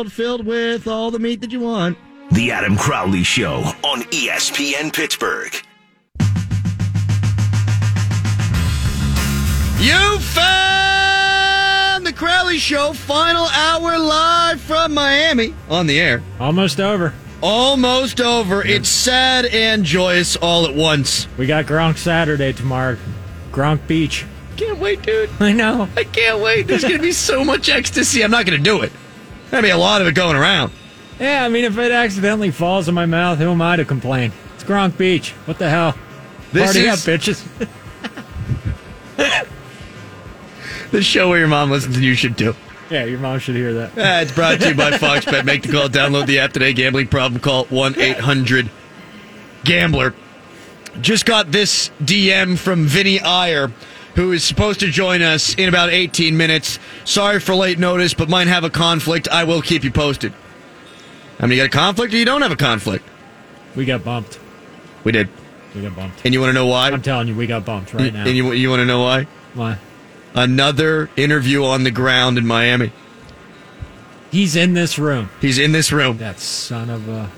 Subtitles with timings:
[0.00, 1.98] world filled with all the meat that you want.
[2.32, 5.52] The Adam Crowley Show on ESPN Pittsburgh.
[9.78, 16.22] You found the Crowley Show final hour live from Miami on the air.
[16.38, 17.12] Almost over.
[17.42, 18.64] Almost over.
[18.64, 21.28] It's sad and joyous all at once.
[21.36, 22.96] We got Gronk Saturday tomorrow.
[23.52, 24.24] Gronk Beach.
[24.56, 25.28] Can't wait, dude.
[25.40, 25.90] I know.
[25.94, 26.68] I can't wait.
[26.68, 28.24] There's going to be so much ecstasy.
[28.24, 28.92] I'm not going to do it.
[29.50, 30.72] There'll be a lot of it going around.
[31.18, 34.32] Yeah, I mean, if it accidentally falls in my mouth, who am I to complain?
[34.54, 35.32] It's Gronk Beach.
[35.44, 35.96] What the hell?
[36.52, 37.76] This Party is- up, bitches.
[40.90, 42.56] The show where your mom listens and you should too.
[42.90, 43.92] yeah, your mom should hear that.
[43.96, 45.44] Ah, it's brought to you by Fox Bet.
[45.44, 45.88] Make the call.
[45.88, 46.72] Download the app today.
[46.72, 47.40] Gambling problem?
[47.40, 48.68] Call one eight hundred
[49.64, 50.14] Gambler.
[51.00, 53.70] Just got this DM from Vinnie Iyer,
[54.20, 56.78] who is supposed to join us in about eighteen minutes.
[57.04, 59.28] Sorry for late notice, but might have a conflict.
[59.28, 60.34] I will keep you posted.
[61.38, 63.02] I mean, you got a conflict or you don't have a conflict?
[63.74, 64.38] We got bumped.
[65.04, 65.30] We did,
[65.74, 66.20] We got bumped.
[66.26, 66.90] and you want to know why?
[66.90, 68.26] I'm telling you, we got bumped right now.
[68.26, 69.26] And you you want to know why?
[69.54, 69.78] Why?
[70.34, 72.92] Another interview on the ground in Miami.
[74.30, 75.30] He's in this room.
[75.40, 76.18] He's in this room.
[76.18, 77.30] That son of a.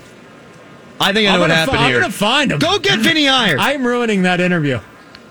[0.99, 1.95] I think I know I'm what happened fi- here.
[1.97, 2.59] I'm gonna find him.
[2.59, 3.55] Go get Vinnie Iyer.
[3.59, 4.79] I'm ruining that interview.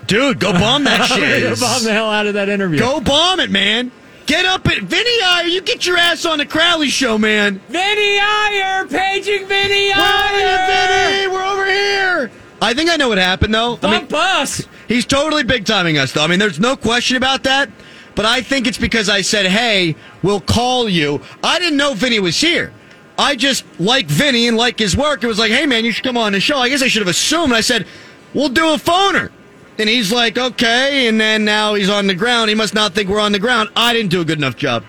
[0.07, 1.43] Dude, go bomb that shit.
[1.43, 2.79] gonna bomb the hell out of that interview.
[2.79, 3.91] Go bomb it, man.
[4.25, 5.47] Get up at Vinnie Iyer.
[5.47, 7.59] You get your ass on the Crowley show, man.
[7.67, 11.21] Vinnie Iyer, paging Vinnie Where are you, Iyer.
[11.21, 11.33] Vinnie?
[11.33, 12.31] We're over here.
[12.61, 13.77] I think I know what happened, though.
[13.83, 14.65] I mean, Bump us.
[14.87, 16.23] he's totally big timing us, though.
[16.23, 17.69] I mean, there's no question about that.
[18.15, 21.19] But I think it's because I said, hey, we'll call you.
[21.43, 22.71] I didn't know Vinnie was here.
[23.17, 25.23] I just like Vinnie and like his work.
[25.23, 26.57] It was like, hey, man, you should come on the show.
[26.57, 27.51] I guess I should have assumed.
[27.53, 27.85] I said,
[28.33, 29.31] we'll do a phoner.
[29.79, 31.07] And he's like, okay.
[31.07, 32.49] And then now he's on the ground.
[32.49, 33.69] He must not think we're on the ground.
[33.75, 34.83] I didn't do a good enough job.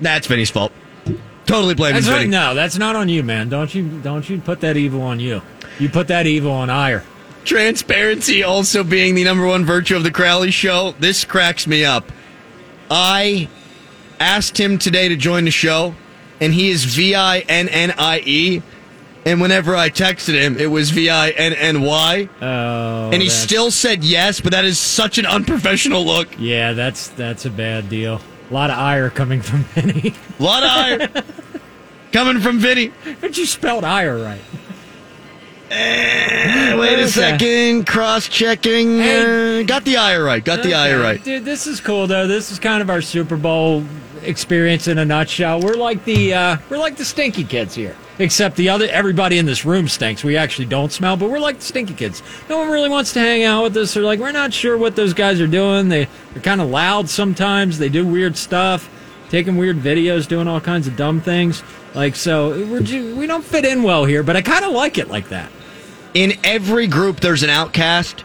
[0.00, 0.72] That's Vinnie's fault.
[1.46, 2.18] Totally blame That's Vinnie.
[2.18, 2.28] right.
[2.28, 3.48] No, that's not on you, man.
[3.48, 5.40] Don't you don't you put that evil on you.
[5.78, 7.02] You put that evil on Iyer.
[7.44, 10.94] Transparency also being the number one virtue of the Crowley show.
[11.00, 12.12] This cracks me up.
[12.90, 13.48] I
[14.20, 15.94] asked him today to join the show,
[16.40, 18.62] and he is V I N N I E.
[19.28, 22.28] And whenever I texted him, it was V I N N Y.
[22.40, 26.28] Oh, And he that's- still said yes, but that is such an unprofessional look.
[26.38, 28.20] Yeah, that's that's a bad deal.
[28.50, 30.14] A lot of ire coming from Vinnie.
[30.38, 31.22] A lot of ire
[32.12, 32.92] coming from Vinnie.
[33.20, 34.40] but you spelled ire right.
[35.70, 37.86] Eh, wait a second.
[37.86, 38.98] Cross checking.
[39.00, 39.60] Hey.
[39.60, 40.42] Uh, got the ire right.
[40.42, 40.94] Got the Okay.
[40.94, 41.22] right.
[41.22, 42.26] Dude, this is cool though.
[42.26, 43.84] This is kind of our Super Bowl
[44.22, 45.60] experience in a nutshell.
[45.60, 47.96] We're like the uh, we're like the stinky kids here.
[48.20, 50.24] Except the other everybody in this room stinks.
[50.24, 52.22] We actually don't smell, but we're like the stinky kids.
[52.48, 53.94] No one really wants to hang out with us.
[53.94, 55.88] They're like, we're not sure what those guys are doing.
[55.88, 57.78] They they're kind of loud sometimes.
[57.78, 58.90] They do weird stuff,
[59.30, 61.62] taking weird videos, doing all kinds of dumb things.
[61.94, 62.80] Like so, we're
[63.14, 64.22] we don't fit in well here.
[64.24, 65.50] But I kind of like it like that.
[66.14, 68.24] in every group there's an outcast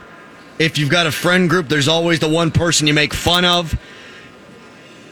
[0.58, 3.78] if you've got a friend group there's always the one person you make fun of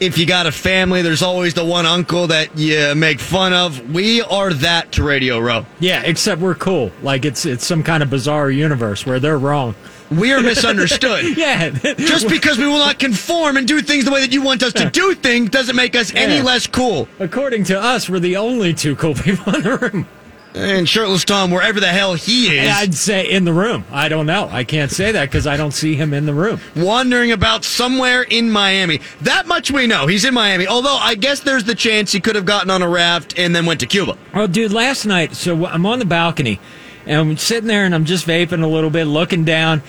[0.02, 3.94] if you got a family there's always the one uncle that you make fun of.
[3.94, 5.66] We are that to radio row.
[5.80, 6.92] Yeah, except we're cool.
[7.04, 9.76] Like it's it's some kind of bizarre universe where they're wrong.
[10.10, 11.38] we are misunderstood.
[11.38, 14.64] Yeah, just because we will not conform and do things the way that you want
[14.64, 17.08] us to do things doesn't make us any less cool.
[17.20, 20.08] According to us, we're the only two cool people in the room.
[20.54, 23.86] And shirtless tom wherever the hell he is I'd say in the room.
[23.92, 24.50] I don't know.
[24.52, 26.60] I can't say that because I don't see him in the room.
[26.76, 29.00] wandering about somewhere in Miami.
[29.22, 30.08] That much we know.
[30.08, 30.68] He's in Miami.
[30.68, 33.66] Although I guess there's the chance he could have gotten on a raft and then
[33.66, 34.18] went to Cuba.
[34.34, 36.60] Oh, dude, last night, so I'm on the balcony
[37.06, 39.82] and I'm sitting there and I'm just vaping a little bit, looking down,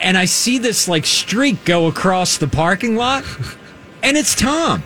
[0.00, 3.24] and I see this like streak go across the parking lot,
[4.02, 4.82] and it's Tom.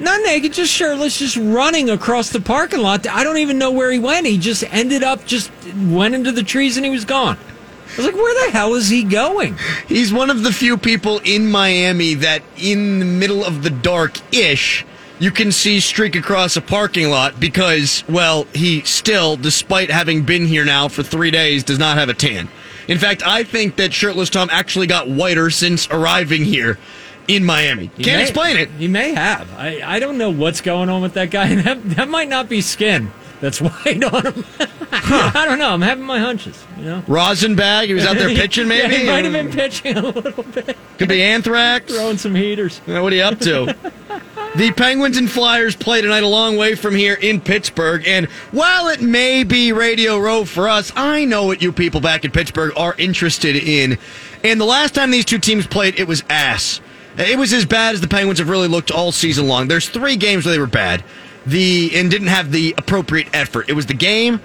[0.00, 3.06] Not naked, just shirtless, just running across the parking lot.
[3.06, 4.26] I don't even know where he went.
[4.26, 7.36] He just ended up, just went into the trees and he was gone.
[7.36, 9.58] I was like, where the hell is he going?
[9.88, 14.18] He's one of the few people in Miami that, in the middle of the dark
[14.32, 14.86] ish,
[15.18, 20.46] you can see streak across a parking lot because, well, he still, despite having been
[20.46, 22.48] here now for three days, does not have a tan.
[22.88, 26.78] In fact, I think that shirtless Tom actually got whiter since arriving here
[27.36, 27.90] in Miami.
[27.96, 28.68] He Can't may- explain it.
[28.70, 29.52] He may have.
[29.54, 31.54] I, I don't know what's going on with that guy.
[31.62, 33.10] That, that might not be skin
[33.40, 34.44] that's white on him.
[34.92, 35.70] I don't know.
[35.70, 36.62] I'm having my hunches.
[36.78, 37.88] You know, Rosin bag.
[37.88, 38.92] He was out there pitching, maybe.
[38.92, 41.92] yeah, he might have been pitching a little bit, Could be anthrax.
[41.92, 42.80] throwing some heaters.
[42.86, 43.74] Uh, What are you up to?
[44.56, 48.02] the Penguins and Flyers play tonight a long way from here in Pittsburgh.
[48.06, 52.24] And while it may be Radio Row for us, I know what you people back
[52.24, 53.96] in Pittsburgh are interested in.
[54.44, 56.80] And the last time these two teams played, it was ass.
[57.20, 59.68] It was as bad as the Penguins have really looked all season long.
[59.68, 61.04] There's three games where they were bad.
[61.46, 63.68] the and didn't have the appropriate effort.
[63.68, 64.40] It was the game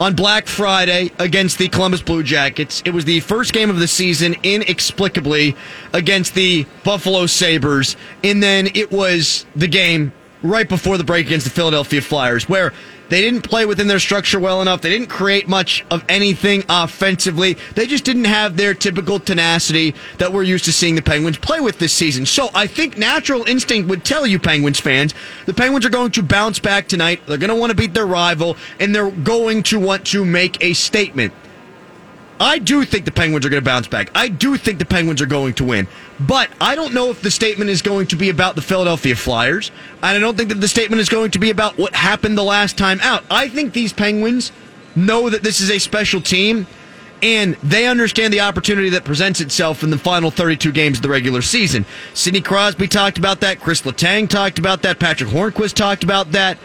[0.00, 2.82] on Black Friday against the Columbus Blue Jackets.
[2.84, 5.54] It was the first game of the season inexplicably
[5.92, 7.96] against the Buffalo Sabres.
[8.24, 10.12] And then it was the game
[10.42, 12.72] right before the break against the Philadelphia Flyers where
[13.12, 14.80] they didn't play within their structure well enough.
[14.80, 17.58] They didn't create much of anything offensively.
[17.74, 21.60] They just didn't have their typical tenacity that we're used to seeing the Penguins play
[21.60, 22.24] with this season.
[22.24, 25.14] So I think natural instinct would tell you, Penguins fans,
[25.46, 27.20] the Penguins are going to bounce back tonight.
[27.26, 30.62] They're going to want to beat their rival, and they're going to want to make
[30.64, 31.34] a statement.
[32.40, 34.10] I do think the Penguins are going to bounce back.
[34.14, 35.86] I do think the Penguins are going to win.
[36.18, 39.70] But I don't know if the statement is going to be about the Philadelphia Flyers.
[40.02, 42.42] And I don't think that the statement is going to be about what happened the
[42.42, 43.24] last time out.
[43.30, 44.50] I think these Penguins
[44.96, 46.66] know that this is a special team
[47.22, 51.08] and they understand the opportunity that presents itself in the final 32 games of the
[51.08, 51.86] regular season.
[52.14, 53.60] Sidney Crosby talked about that.
[53.60, 54.98] Chris Letang talked about that.
[54.98, 56.58] Patrick Hornqvist talked about that.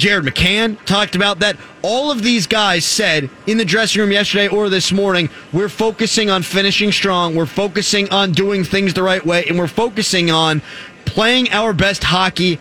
[0.00, 1.58] Jared McCann talked about that.
[1.82, 6.30] All of these guys said in the dressing room yesterday or this morning, we're focusing
[6.30, 7.36] on finishing strong.
[7.36, 10.62] We're focusing on doing things the right way, and we're focusing on
[11.04, 12.58] playing our best hockey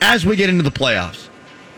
[0.00, 1.28] as we get into the playoffs.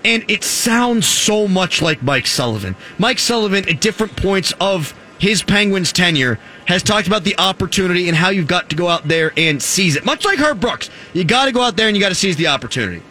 [0.03, 2.75] And it sounds so much like Mike Sullivan.
[2.97, 8.17] Mike Sullivan, at different points of his Penguins tenure, has talked about the opportunity and
[8.17, 10.07] how you've got to go out there and seize it.
[10.07, 12.37] Much like Herb Brooks, you got to go out there and you got to seize
[12.37, 13.03] the opportunity.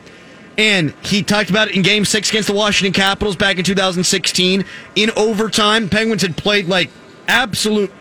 [0.57, 4.65] And he talked about it in game six against the Washington Capitals back in 2016.
[4.95, 6.89] In overtime, Penguins had played like
[7.27, 7.91] absolute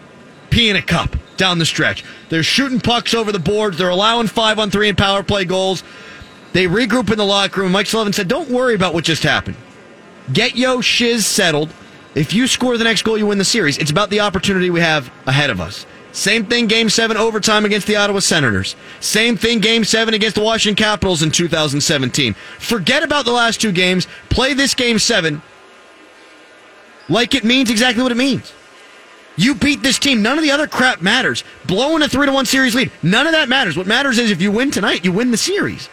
[0.50, 2.04] pea in a cup down the stretch.
[2.28, 3.78] They're shooting pucks over the boards.
[3.78, 5.82] They're allowing five on three and power play goals.
[6.52, 7.72] They regroup in the locker room.
[7.72, 9.56] Mike Sullivan said, Don't worry about what just happened.
[10.32, 11.70] Get yo shiz settled.
[12.14, 13.76] If you score the next goal, you win the series.
[13.78, 15.84] It's about the opportunity we have ahead of us.
[16.14, 18.76] Same thing, game seven overtime against the Ottawa Senators.
[19.00, 22.34] Same thing, game seven against the Washington Capitals in 2017.
[22.60, 24.06] Forget about the last two games.
[24.30, 25.42] Play this game seven
[27.08, 28.52] like it means exactly what it means.
[29.36, 30.22] You beat this team.
[30.22, 31.42] None of the other crap matters.
[31.66, 32.92] Blowing a three to one series lead.
[33.02, 33.76] None of that matters.
[33.76, 35.88] What matters is if you win tonight, you win the series.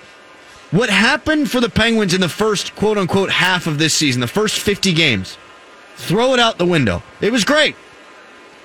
[0.69, 4.27] What happened for the Penguins in the first quote unquote half of this season, the
[4.27, 5.39] first 50 games,
[5.95, 7.01] throw it out the window.
[7.21, 7.75] It was great.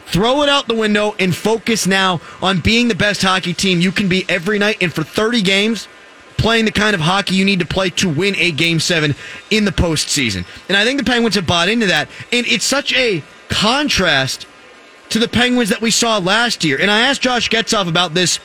[0.06, 3.92] Throw it out the window and focus now on being the best hockey team you
[3.92, 4.78] can be every night.
[4.80, 5.88] And for 30 games,
[6.36, 9.14] playing the kind of hockey you need to play to win a game seven
[9.50, 10.46] in the postseason.
[10.68, 12.08] And I think the Penguins have bought into that.
[12.32, 14.46] And it's such a contrast
[15.10, 16.78] to the Penguins that we saw last year.
[16.80, 18.38] And I asked Josh Getzoff about this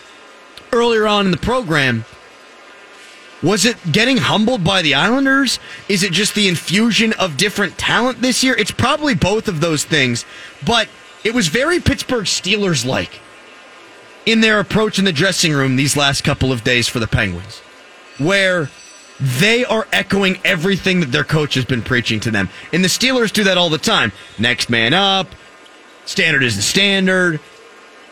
[0.72, 2.06] earlier on in the program.
[3.44, 5.60] Was it getting humbled by the Islanders?
[5.90, 8.56] Is it just the infusion of different talent this year?
[8.56, 10.26] It's probably both of those things.
[10.64, 10.88] But
[11.24, 13.20] it was very Pittsburgh Steelers like
[14.26, 17.60] in their approach in the dressing room these last couple of days for the Penguins,
[18.18, 18.70] where
[19.20, 22.50] they are echoing everything that their coach has been preaching to them.
[22.74, 24.12] And the Steelers do that all the time.
[24.40, 25.28] Next man up,
[26.06, 27.40] standard is the standard.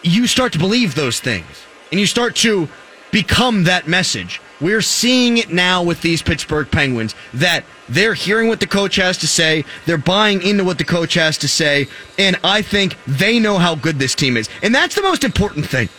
[0.03, 2.69] You start to believe those things, and you start to
[3.11, 4.39] become that message.
[4.61, 9.17] We're seeing it now with these Pittsburgh Penguins that they're hearing what the coach has
[9.19, 13.39] to say, they're buying into what the coach has to say, and I think they
[13.39, 14.50] know how good this team is.
[14.61, 15.89] And that's the most important thing.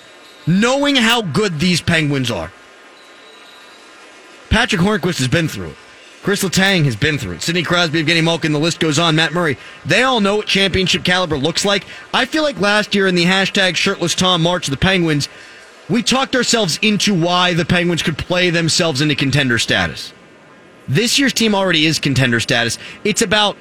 [0.46, 2.52] Knowing how good these Penguins are.
[4.50, 5.76] Patrick Hornqvist has been through it.
[6.22, 7.42] Chris Letang has been through it.
[7.42, 9.16] Sidney Crosby, Evgeny Malkin, the list goes on.
[9.16, 9.56] Matt Murray.
[9.86, 11.86] They all know what championship caliber looks like.
[12.12, 15.30] I feel like last year in the hashtag shirtless Tom March of the Penguins,
[15.90, 20.12] we talked ourselves into why the Penguins could play themselves into contender status.
[20.88, 22.78] This year's team already is contender status.
[23.04, 23.56] It's about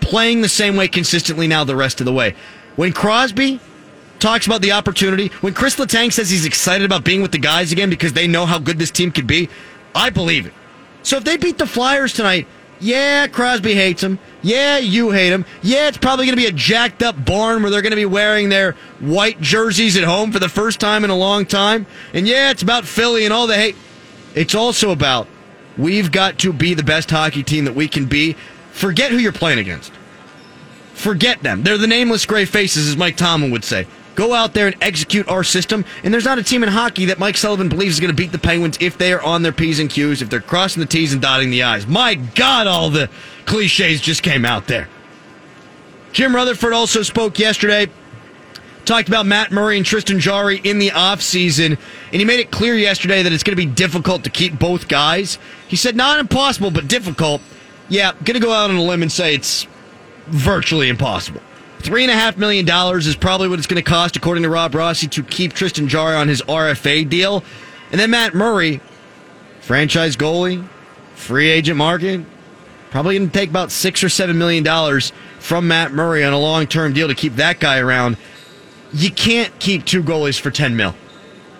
[0.00, 2.34] playing the same way consistently now the rest of the way.
[2.76, 3.60] When Crosby
[4.18, 7.72] talks about the opportunity, when Chris Letang says he's excited about being with the guys
[7.72, 9.48] again because they know how good this team could be,
[9.94, 10.52] I believe it.
[11.02, 12.46] So if they beat the Flyers tonight,
[12.80, 14.18] yeah, Crosby hates them.
[14.42, 15.44] Yeah, you hate them.
[15.62, 18.06] Yeah, it's probably going to be a jacked up barn where they're going to be
[18.06, 21.86] wearing their white jerseys at home for the first time in a long time.
[22.12, 23.76] And yeah, it's about Philly and all the hate.
[24.34, 25.26] It's also about
[25.78, 28.34] we've got to be the best hockey team that we can be.
[28.72, 29.92] Forget who you're playing against.
[30.92, 31.62] Forget them.
[31.62, 33.86] They're the nameless gray faces, as Mike Tomlin would say.
[34.16, 35.84] Go out there and execute our system.
[36.02, 38.32] And there's not a team in hockey that Mike Sullivan believes is going to beat
[38.32, 41.12] the Penguins if they are on their P's and Q's, if they're crossing the T's
[41.12, 41.86] and dotting the I's.
[41.86, 43.08] My God, all the
[43.44, 44.88] cliches just came out there.
[46.12, 47.88] Jim Rutherford also spoke yesterday,
[48.86, 51.76] talked about Matt Murray and Tristan Jarry in the offseason,
[52.10, 54.88] and he made it clear yesterday that it's going to be difficult to keep both
[54.88, 55.38] guys.
[55.68, 57.42] He said, not impossible, but difficult.
[57.90, 59.66] Yeah, going to go out on a limb and say it's
[60.28, 61.42] virtually impossible.
[61.86, 64.50] Three and a half million dollars is probably what it's going to cost, according to
[64.50, 67.44] Rob Rossi, to keep Tristan Jarry on his RFA deal.
[67.92, 68.80] And then Matt Murray,
[69.60, 70.66] franchise goalie,
[71.14, 72.26] free agent market.
[72.90, 76.38] Probably going to take about six or seven million dollars from Matt Murray on a
[76.40, 78.16] long term deal to keep that guy around.
[78.92, 80.92] You can't keep two goalies for 10 mil.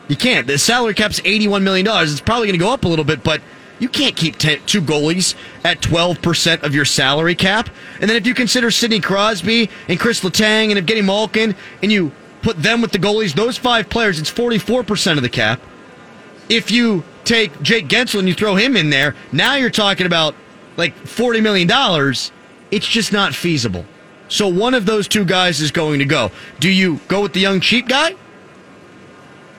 [0.08, 0.48] You can't.
[0.48, 1.86] The salary cap's $81 million.
[1.88, 3.40] It's probably going to go up a little bit, but
[3.78, 7.68] you can't keep ten, two goalies at 12% of your salary cap.
[8.00, 12.12] And then if you consider Sidney Crosby and Chris Letang and Evgeny Malkin, and you
[12.42, 15.60] put them with the goalies, those five players, it's 44% of the cap.
[16.48, 20.34] If you take Jake Guentzel and you throw him in there, now you're talking about
[20.76, 21.68] like $40 million.
[22.70, 23.84] It's just not feasible.
[24.28, 26.30] So one of those two guys is going to go.
[26.60, 28.14] Do you go with the young cheap guy?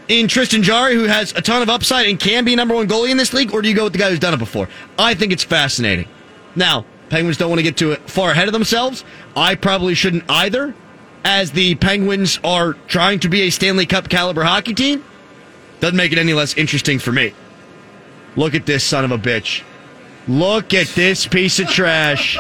[0.07, 3.09] In Tristan Jarry, who has a ton of upside and can be number one goalie
[3.09, 4.69] in this league, or do you go with the guy who's done it before?
[4.97, 6.07] I think it's fascinating.
[6.55, 9.03] Now, Penguins don't want to get too far ahead of themselves.
[9.35, 10.73] I probably shouldn't either,
[11.25, 15.03] as the Penguins are trying to be a Stanley Cup caliber hockey team.
[15.81, 17.33] Doesn't make it any less interesting for me.
[18.35, 19.63] Look at this son of a bitch.
[20.27, 22.37] Look at this piece of trash.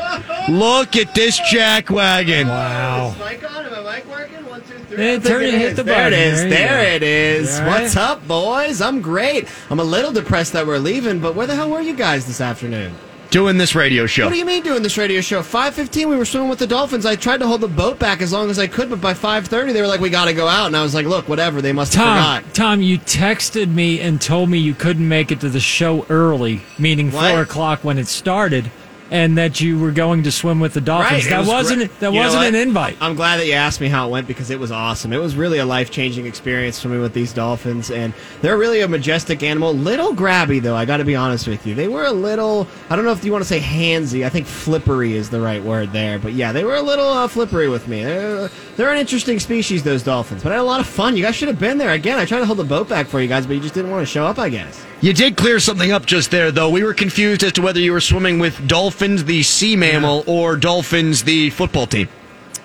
[0.49, 2.47] Look at this jackwagon.
[2.47, 3.15] Wow.
[4.97, 6.43] Hey, turn it, hit the there it is.
[6.43, 7.59] you There it is.
[7.59, 7.81] You all right?
[7.83, 8.81] What's up, boys?
[8.81, 9.47] I'm great.
[9.69, 12.41] I'm a little depressed that we're leaving, but where the hell were you guys this
[12.41, 12.95] afternoon?
[13.29, 14.23] Doing this radio show.
[14.25, 15.41] What do you mean doing this radio show?
[15.43, 17.05] 5:15 we were swimming with the dolphins.
[17.05, 19.71] I tried to hold the boat back as long as I could, but by 5:30
[19.71, 21.61] they were like we got to go out and I was like, "Look, whatever.
[21.61, 25.31] They must have Tom, forgot." Tom, you texted me and told me you couldn't make
[25.31, 27.29] it to the show early, meaning What?
[27.31, 28.71] four o'clock when it started,
[29.11, 31.25] and that you were going to swim with the dolphins.
[31.25, 31.99] it that was wasn't great.
[31.99, 32.97] that You wasn't an invite.
[32.99, 35.13] I'm glad that you asked me how it went because it was awesome.
[35.13, 38.87] It was really a life changing experience swimming with these dolphins, and they're really a
[38.87, 39.73] majestic animal.
[39.73, 41.75] Little grabby though, I got to be honest with you.
[41.75, 42.67] They were a little.
[42.89, 44.25] I don't know if you want to say handsy.
[44.25, 46.19] I think flippery is the right word there.
[46.19, 48.03] But yeah, they were a little uh, flippery with me.
[48.03, 50.43] They're, they're an interesting species, those dolphins.
[50.43, 51.15] But I had a lot of fun.
[51.17, 51.91] You guys should have been there.
[51.91, 53.91] Again, I tried to hold the boat back for you guys, but you just didn't
[53.91, 54.39] want to show up.
[54.39, 54.85] I guess.
[54.99, 56.71] You did clear something up just there, though.
[56.71, 60.55] We were confused as to whether you were swimming with dolphins, the sea mammal, or
[60.55, 62.09] dolphins, the football team.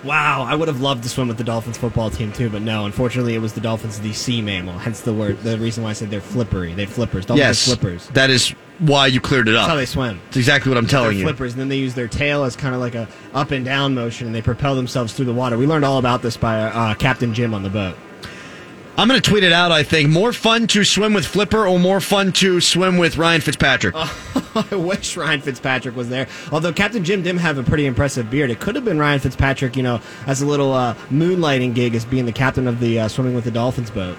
[0.03, 2.85] Wow, I would have loved to swim with the Dolphins football team too, but no.
[2.85, 4.77] Unfortunately, it was the Dolphins, the sea mammal.
[4.77, 6.75] Hence the word, the reason why I said they're flippery.
[6.75, 7.25] They're flippers.
[7.25, 8.07] Dolphins yes, are flippers.
[8.09, 8.49] that is
[8.79, 9.61] why you cleared it up.
[9.61, 10.19] That's how they swim.
[10.25, 11.23] That's exactly what I'm telling you.
[11.23, 13.93] flippers, and then they use their tail as kind of like a up and down
[13.93, 15.57] motion, and they propel themselves through the water.
[15.57, 17.95] We learned all about this by uh, Captain Jim on the boat.
[18.95, 20.09] I'm going to tweet it out, I think.
[20.09, 23.95] More fun to swim with Flipper or more fun to swim with Ryan Fitzpatrick?
[24.55, 26.27] I wish Ryan Fitzpatrick was there.
[26.51, 29.75] Although Captain Jim did have a pretty impressive beard, it could have been Ryan Fitzpatrick,
[29.75, 33.07] you know, as a little uh, moonlighting gig as being the captain of the uh,
[33.07, 34.15] swimming with the Dolphins boat.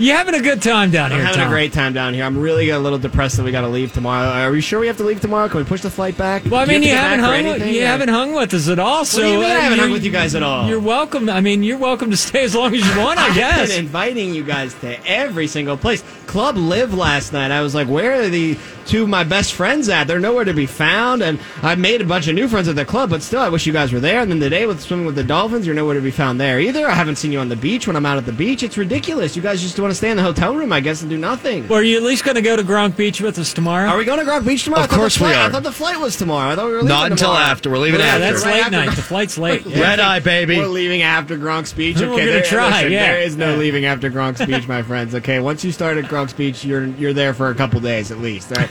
[0.00, 1.48] You having a good time down I'm here, having Tom?
[1.48, 2.24] a great time down here.
[2.24, 4.28] I'm really a little depressed that we got to leave tomorrow.
[4.30, 5.46] Are we sure we have to leave tomorrow?
[5.50, 6.42] Can we push the flight back?
[6.46, 7.44] Well, I mean, have you haven't hung.
[7.44, 9.04] With, you haven't hung with us at all.
[9.04, 10.66] So do you mean I haven't hung with you guys at all?
[10.66, 11.28] You're welcome.
[11.28, 13.18] I mean, you're welcome to stay as long as you want.
[13.18, 13.68] I I've guess.
[13.68, 16.02] been inviting you guys to every single place.
[16.26, 17.50] Club Live last night.
[17.50, 20.06] I was like, where are the two of my best friends at?
[20.06, 21.22] They're nowhere to be found.
[21.22, 23.66] And I made a bunch of new friends at the club, but still, I wish
[23.66, 24.20] you guys were there.
[24.20, 26.86] And then today with swimming with the dolphins, you're nowhere to be found there either.
[26.86, 28.62] I haven't seen you on the beach when I'm out at the beach.
[28.62, 29.36] It's ridiculous.
[29.36, 31.68] You guys just want to stay in the hotel room, I guess, and do nothing.
[31.68, 33.88] Well, are you at least going to go to Gronk Beach with us tomorrow?
[33.88, 34.84] Are we going to Gronk Beach tomorrow?
[34.84, 35.46] Of I thought the course we are.
[35.46, 36.50] I thought the flight was tomorrow.
[36.52, 37.44] I thought we were leaving Not until tomorrow.
[37.44, 37.70] after.
[37.70, 38.18] We're leaving yeah, after.
[38.20, 38.88] that's Right late after night.
[38.90, 39.66] Gronk- The flight's late.
[39.70, 39.80] Yeah.
[39.82, 40.56] Red eye, baby.
[40.58, 41.96] We're leaving after Gronk's Beach.
[41.96, 43.12] Okay, We're Okay, gonna there, try, listen, yeah.
[43.12, 43.56] there is no Yeah.
[43.58, 45.14] leaving after Gronk's Beach, my friends.
[45.14, 48.18] Okay, once you start at Gronk's Beach, you're you're there for a couple days at
[48.18, 48.50] least.
[48.56, 48.70] All right,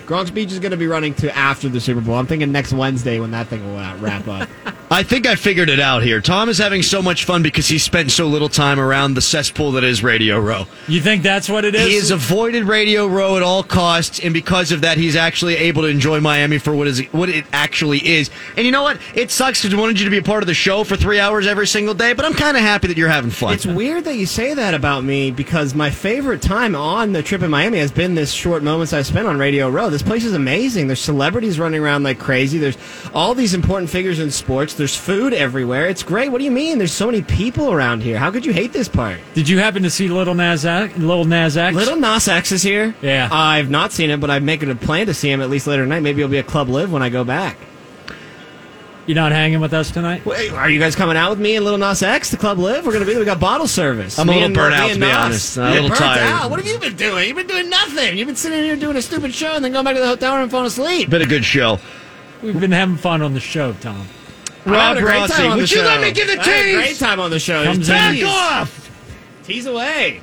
[0.11, 2.15] Gronk's Beach is going to be running to after the Super Bowl.
[2.15, 4.49] I'm thinking next Wednesday when that thing will uh, wrap up.
[4.91, 6.19] I think I figured it out here.
[6.19, 9.71] Tom is having so much fun because he spent so little time around the cesspool
[9.71, 10.67] that is Radio Row.
[10.89, 11.87] You think that's what it is?
[11.87, 15.83] He has avoided Radio Row at all costs, and because of that, he's actually able
[15.83, 18.29] to enjoy Miami for what is what it actually is.
[18.57, 18.99] And you know what?
[19.15, 21.21] It sucks because we wanted you to be a part of the show for three
[21.21, 23.53] hours every single day, but I'm kind of happy that you're having fun.
[23.53, 27.43] It's weird that you say that about me because my favorite time on the trip
[27.43, 29.89] in Miami has been this short moments I spent on Radio Row.
[29.89, 30.87] This place is amazing.
[30.87, 32.57] There's celebrities running around like crazy.
[32.57, 32.77] There's
[33.13, 34.73] all these important figures in sports.
[34.73, 35.87] There's food everywhere.
[35.87, 36.31] It's great.
[36.31, 36.77] What do you mean?
[36.77, 38.17] There's so many people around here.
[38.17, 39.19] How could you hate this part?
[39.33, 40.97] Did you happen to see Little Nas X?
[40.97, 41.75] Little Nas X?
[41.75, 42.93] Little Nas X is here.
[43.01, 43.29] Yeah.
[43.31, 45.83] I've not seen him, but I'm making a plan to see him at least later
[45.83, 46.01] tonight.
[46.01, 47.57] Maybe he'll be a Club Live when I go back.
[49.11, 50.25] You not hanging with us tonight?
[50.25, 52.85] Wait, are you guys coming out with me and Little Nas X to Club Live?
[52.85, 53.19] We're gonna be there.
[53.19, 54.17] We got bottle service.
[54.17, 55.17] I'm a little burnt out, and to be Nas.
[55.17, 55.57] honest.
[55.57, 56.29] I'm a You're little burnt tired.
[56.31, 56.49] out?
[56.49, 57.27] What have you been doing?
[57.27, 58.17] You've been doing nothing.
[58.17, 60.35] You've been sitting here doing a stupid show and then going back to the hotel
[60.35, 61.09] room and falling asleep.
[61.09, 61.77] been a good show.
[62.41, 64.07] We've been having fun on the show, Tom.
[64.65, 65.83] Rob great Rossi, time on would you show.
[65.83, 66.75] let me give the I had a tease?
[66.75, 67.65] Great time on the show.
[67.65, 68.21] Comes Just in.
[68.25, 68.89] Back off!
[69.43, 70.21] Tease away.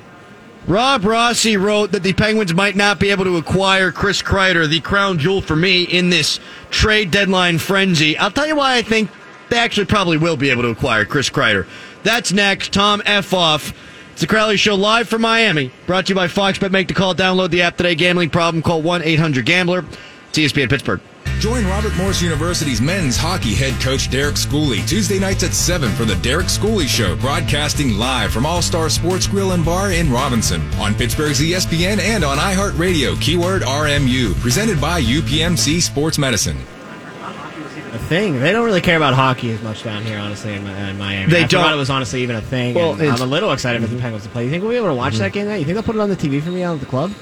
[0.67, 4.81] Rob Rossi wrote that the Penguins might not be able to acquire Chris Kreider, the
[4.81, 6.39] crown jewel for me, in this
[6.69, 8.17] trade deadline frenzy.
[8.17, 9.09] I'll tell you why I think
[9.49, 11.65] they actually probably will be able to acquire Chris Kreider.
[12.03, 12.71] That's next.
[12.71, 13.33] Tom F.
[13.33, 13.73] off.
[14.11, 15.71] It's the Crowley Show live from Miami.
[15.87, 16.71] Brought to you by Fox Bet.
[16.71, 17.15] Make the call.
[17.15, 17.95] Download the app today.
[17.95, 18.61] Gambling problem?
[18.61, 19.85] Call 1 800 Gambler.
[20.29, 21.01] It's ESPN Pittsburgh.
[21.39, 26.03] Join Robert Morris University's men's hockey head coach Derek Schooley Tuesday nights at 7 for
[26.03, 30.61] the Derek Schooley Show, broadcasting live from All Star Sports Grill and Bar in Robinson
[30.73, 36.57] on Pittsburgh's ESPN and on iHeartRadio, keyword RMU, presented by UPMC Sports Medicine.
[36.57, 38.41] a thing.
[38.41, 41.31] They don't really care about hockey as much down here, honestly, in, in Miami.
[41.31, 41.71] They I don't.
[41.71, 42.75] it was honestly even a thing.
[42.75, 43.15] Well, and Mm-hmm.
[43.15, 44.43] I'm a little excited for the Penguins to play.
[44.43, 45.47] You think we'll be able to watch that game?
[45.47, 45.55] Now?
[45.55, 47.13] You think they'll put it on the TV for me out at the club?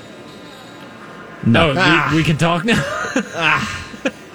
[1.45, 2.09] No, Ah.
[2.11, 2.83] we, we can talk now.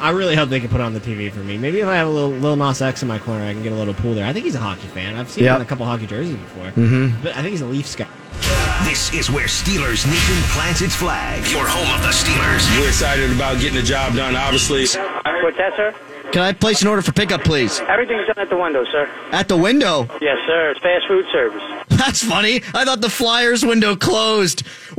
[0.02, 1.56] I really hope they can put it on the TV for me.
[1.56, 3.72] Maybe if I have a little little Nas X in my corner, I can get
[3.72, 4.26] a little pool there.
[4.26, 5.14] I think he's a hockey fan.
[5.14, 5.50] I've seen Yep.
[5.52, 6.66] him in a couple hockey jerseys before.
[6.72, 7.22] Mm-hmm.
[7.22, 8.08] But I think he's a Leafs guy.
[8.84, 11.46] This is where Steelers Nation plants its flag.
[11.52, 12.66] Your home of the Steelers.
[12.80, 14.80] We're excited about getting the job done, obviously.
[14.82, 15.94] What's that, sir?
[16.32, 17.78] Can I place an order for pickup, please?
[17.80, 19.08] Everything's done at the window, sir.
[19.30, 20.08] At the window.
[20.20, 20.70] Yes, sir.
[20.70, 21.62] It's fast food service.
[21.90, 22.62] That's funny.
[22.74, 24.64] I thought the Flyers window closed.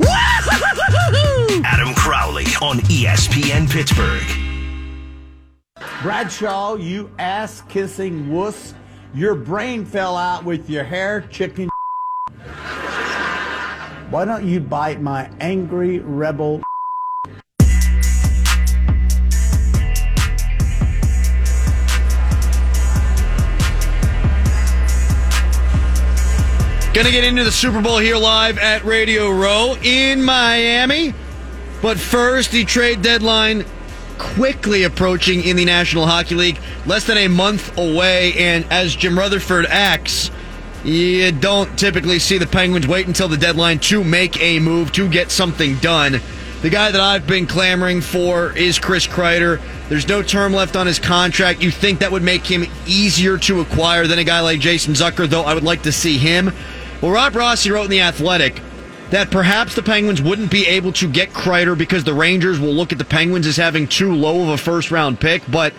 [1.64, 4.53] Adam Crowley on ESPN Pittsburgh.
[6.02, 8.74] Bradshaw, you ass kissing wuss.
[9.14, 11.68] Your brain fell out with your hair, chicken.
[14.10, 16.62] Why don't you bite my angry rebel?
[26.94, 31.12] Gonna get into the Super Bowl here live at Radio Row in Miami.
[31.82, 33.64] But first, the trade deadline
[34.18, 38.34] quickly approaching in the National Hockey League, less than a month away.
[38.34, 40.30] And as Jim Rutherford acts,
[40.84, 45.08] you don't typically see the Penguins wait until the deadline to make a move to
[45.08, 46.20] get something done.
[46.62, 49.60] The guy that I've been clamoring for is Chris Kreider.
[49.88, 51.62] There's no term left on his contract.
[51.62, 55.28] You think that would make him easier to acquire than a guy like Jason Zucker,
[55.28, 56.52] though I would like to see him.
[57.02, 58.62] Well, Rob Rossi wrote in The Athletic
[59.14, 62.90] that perhaps the Penguins wouldn't be able to get Kreider because the Rangers will look
[62.90, 65.72] at the Penguins as having too low of a first round pick, but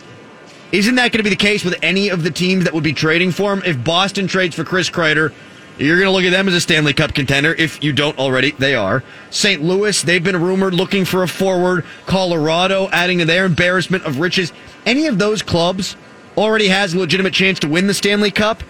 [0.71, 2.93] isn't that going to be the case with any of the teams that would be
[2.93, 3.61] trading for him?
[3.65, 5.33] If Boston trades for Chris Kreider,
[5.77, 7.53] you're going to look at them as a Stanley Cup contender.
[7.53, 9.03] If you don't already, they are.
[9.31, 9.61] St.
[9.61, 11.83] Louis, they've been rumored looking for a forward.
[12.05, 14.53] Colorado, adding to their embarrassment of riches.
[14.85, 15.97] Any of those clubs
[16.37, 18.63] already has a legitimate chance to win the Stanley Cup,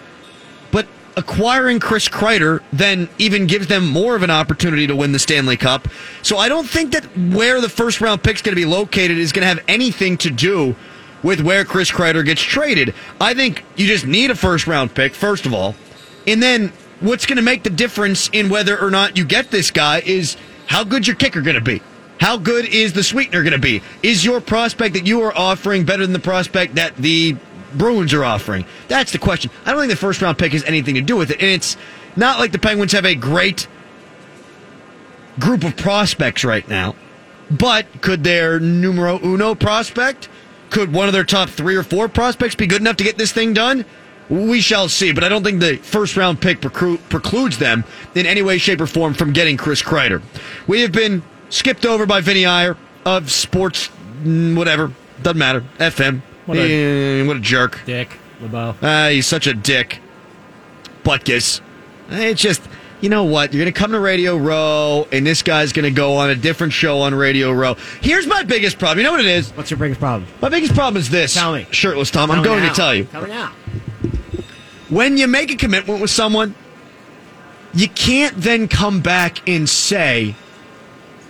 [1.17, 5.58] acquiring Chris Kreider then even gives them more of an opportunity to win the Stanley
[5.58, 5.88] Cup.
[6.21, 9.32] So I don't think that where the first round pick's going to be located is
[9.32, 10.75] going to have anything to do
[11.23, 12.93] with where Chris Kreider gets traded.
[13.19, 15.75] I think you just need a first round pick, first of all.
[16.28, 19.71] And then what's going to make the difference in whether or not you get this
[19.71, 21.82] guy is how good your kicker going to be.
[22.19, 23.82] How good is the sweetener going to be?
[24.01, 27.36] Is your prospect that you are offering better than the prospect that the
[27.77, 28.65] Bruins are offering?
[28.88, 29.51] That's the question.
[29.65, 31.41] I don't think the first round pick has anything to do with it.
[31.41, 31.77] And it's
[32.15, 33.67] not like the Penguins have a great
[35.39, 36.95] group of prospects right now.
[37.51, 40.29] But could their numero uno prospect,
[40.69, 43.31] could one of their top three or four prospects be good enough to get this
[43.31, 43.85] thing done?
[44.29, 47.83] We shall see, but I don't think the first round pick preclu- precludes them
[48.15, 50.23] in any way, shape, or form from getting Chris Kreider.
[50.65, 53.91] We have been skipped over by Vinnie Iyer of sports,
[54.23, 56.23] mm, whatever, doesn't matter, FM.
[56.45, 57.79] What a- what a jerk.
[57.86, 58.10] Dick
[58.41, 58.75] LeBeau.
[58.81, 59.99] Ah, he's such a dick.
[61.03, 61.62] Butkus.
[62.10, 62.62] It's just,
[63.01, 63.53] you know what?
[63.53, 66.36] You're going to come to Radio Row, and this guy's going to go on a
[66.36, 67.75] different show on Radio Row.
[68.01, 68.99] Here's my biggest problem.
[68.99, 69.51] You know what it is?
[69.51, 70.29] What's your biggest problem?
[70.41, 71.34] My biggest problem is this.
[71.34, 71.65] Tell me.
[71.71, 72.69] Shirtless Tom, I'm going now.
[72.69, 73.05] to tell you.
[73.05, 73.51] Tell me now.
[74.89, 76.53] When you make a commitment with someone,
[77.73, 80.36] you can't then come back and say,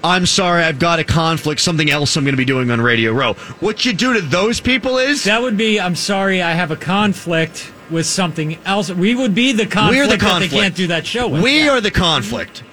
[0.05, 3.11] I'm sorry, I've got a conflict, something else I'm going to be doing on Radio
[3.11, 3.33] Row.
[3.59, 5.23] What you do to those people is.
[5.23, 5.79] That would be.
[5.81, 8.89] I'm sorry, I have a conflict with something else.
[8.91, 10.51] We would be the conflict, We're the that conflict.
[10.53, 11.41] they can't do that show with.
[11.43, 11.71] We Yeah.
[11.71, 12.63] are the conflict.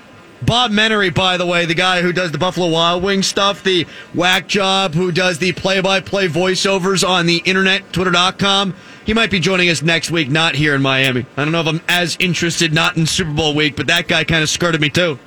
[0.44, 3.86] Bob Menery, by the way, the guy who does the Buffalo Wild Wings stuff, the
[4.12, 8.74] whack job, who does the play by play voiceovers on the internet, twitter.com.
[9.06, 11.26] He might be joining us next week, not here in Miami.
[11.36, 14.24] I don't know if I'm as interested, not in Super Bowl week, but that guy
[14.24, 15.18] kind of skirted me too.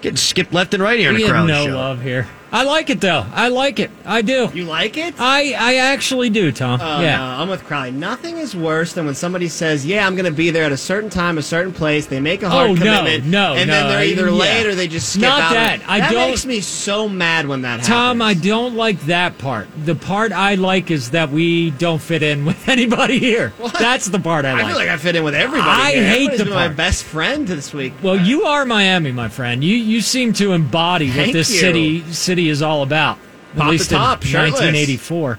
[0.00, 1.74] Getting skipped left and right here We in a have crowd no show.
[1.76, 2.26] love here.
[2.52, 3.24] I like it though.
[3.32, 3.90] I like it.
[4.04, 4.50] I do.
[4.52, 5.14] You like it?
[5.20, 6.80] I I actually do, Tom.
[6.82, 7.16] Oh, yeah.
[7.18, 7.92] no, I'm with Crowley.
[7.92, 10.76] Nothing is worse than when somebody says, "Yeah, I'm going to be there at a
[10.76, 14.04] certain time, a certain place." They make a hard Oh, commitment, no, and then they're
[14.04, 14.32] either yeah.
[14.32, 15.52] late or they just skip Not out.
[15.52, 15.80] that.
[15.86, 17.86] I that don't- makes me so mad when that happens.
[17.88, 19.68] Tom, I don't like that part.
[19.84, 23.52] The part I like is that we don't fit in with anybody here.
[23.78, 24.64] That's the part I like.
[24.64, 25.70] I feel like I fit in with everybody.
[25.70, 26.02] I here.
[26.04, 27.92] hate Everybody's the been my best friend this week.
[28.02, 29.62] well, you are Miami, my friend.
[29.62, 31.60] You you seem to embody what this you.
[31.60, 33.16] city city is all about.
[33.16, 34.60] Pop at the least top, in shirtless.
[34.60, 35.38] 1984.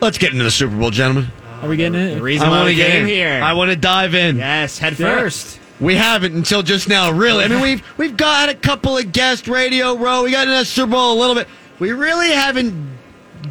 [0.00, 1.30] Let's get into the Super Bowl, gentlemen.
[1.62, 2.20] Are we getting The it?
[2.20, 3.08] reason I why want we to get came in.
[3.08, 3.40] here.
[3.42, 4.36] I want to dive in.
[4.36, 5.18] yes, head Yeah.
[5.18, 5.58] first.
[5.80, 7.44] We haven't until just now, really.
[7.44, 10.22] I mean, we've we've got a couple of guest radio row.
[10.22, 11.48] We got in a Super Bowl a little bit.
[11.80, 12.74] We really haven't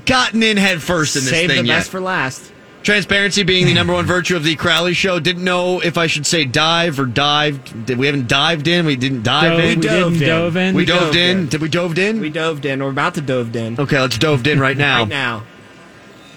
[0.05, 1.83] gotten in head first in this Save thing the yet.
[1.85, 2.51] for last.
[2.83, 5.17] Transparency being the number one virtue of the Crowley show.
[5.19, 7.85] Didn't know if I should say dive or dived.
[7.85, 8.85] Did we haven't dived in?
[8.85, 9.79] We didn't dive Dove- in.
[9.79, 10.27] we dove didn't in.
[10.29, 10.75] dove in.
[10.75, 11.37] We we dove doved in.
[11.39, 11.47] in.
[11.47, 12.19] Did we dove in?
[12.19, 12.83] We dove in.
[12.83, 13.79] We're about to dove in.
[13.79, 14.99] okay, let's dove in right now.
[14.99, 15.43] Right now.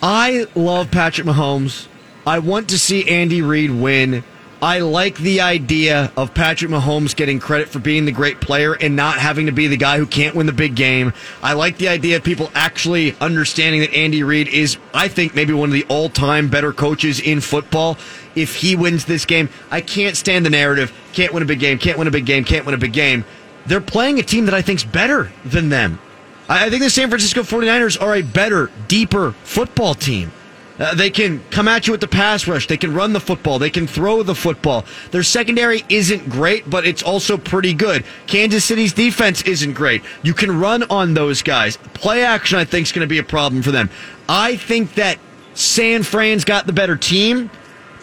[0.02, 1.88] I love Patrick Mahomes.
[2.26, 4.22] I want to see Andy Reid win.
[4.66, 8.96] I like the idea of Patrick Mahomes getting credit for being the great player and
[8.96, 11.12] not having to be the guy who can't win the big game.
[11.40, 15.52] I like the idea of people actually understanding that Andy Reid is, I think, maybe
[15.52, 17.96] one of the all time better coaches in football.
[18.34, 20.92] If he wins this game, I can't stand the narrative.
[21.12, 23.24] Can't win a big game, can't win a big game, can't win a big game.
[23.66, 26.00] They're playing a team that I think's better than them.
[26.48, 30.32] I I think the San Francisco 49ers are a better, deeper football team.
[30.78, 32.66] Uh, they can come at you with the pass rush.
[32.66, 33.58] They can run the football.
[33.58, 34.84] They can throw the football.
[35.10, 38.04] Their secondary isn't great, but it's also pretty good.
[38.26, 40.02] Kansas City's defense isn't great.
[40.22, 41.78] You can run on those guys.
[41.94, 43.88] Play action, I think, is going to be a problem for them.
[44.28, 45.18] I think that
[45.54, 47.50] San Fran's got the better team,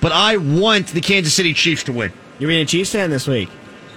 [0.01, 2.11] but I want the Kansas City Chiefs to win.
[2.39, 3.49] You're being a Chiefs fan this week.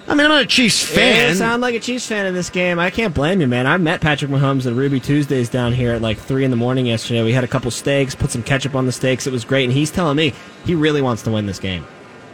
[0.09, 1.29] I mean, I'm not a Chiefs Yeah, fan.
[1.31, 2.79] you sound like a Chiefs fan in this game.
[2.79, 3.67] I can't blame you, man.
[3.67, 6.87] I met Patrick Mahomes at Ruby Tuesdays down here at like three in the morning
[6.87, 7.23] yesterday.
[7.25, 9.27] We had a couple steaks, put some ketchup on the steaks.
[9.27, 10.33] It was great, and he's telling me
[10.65, 11.85] he really wants to win this game.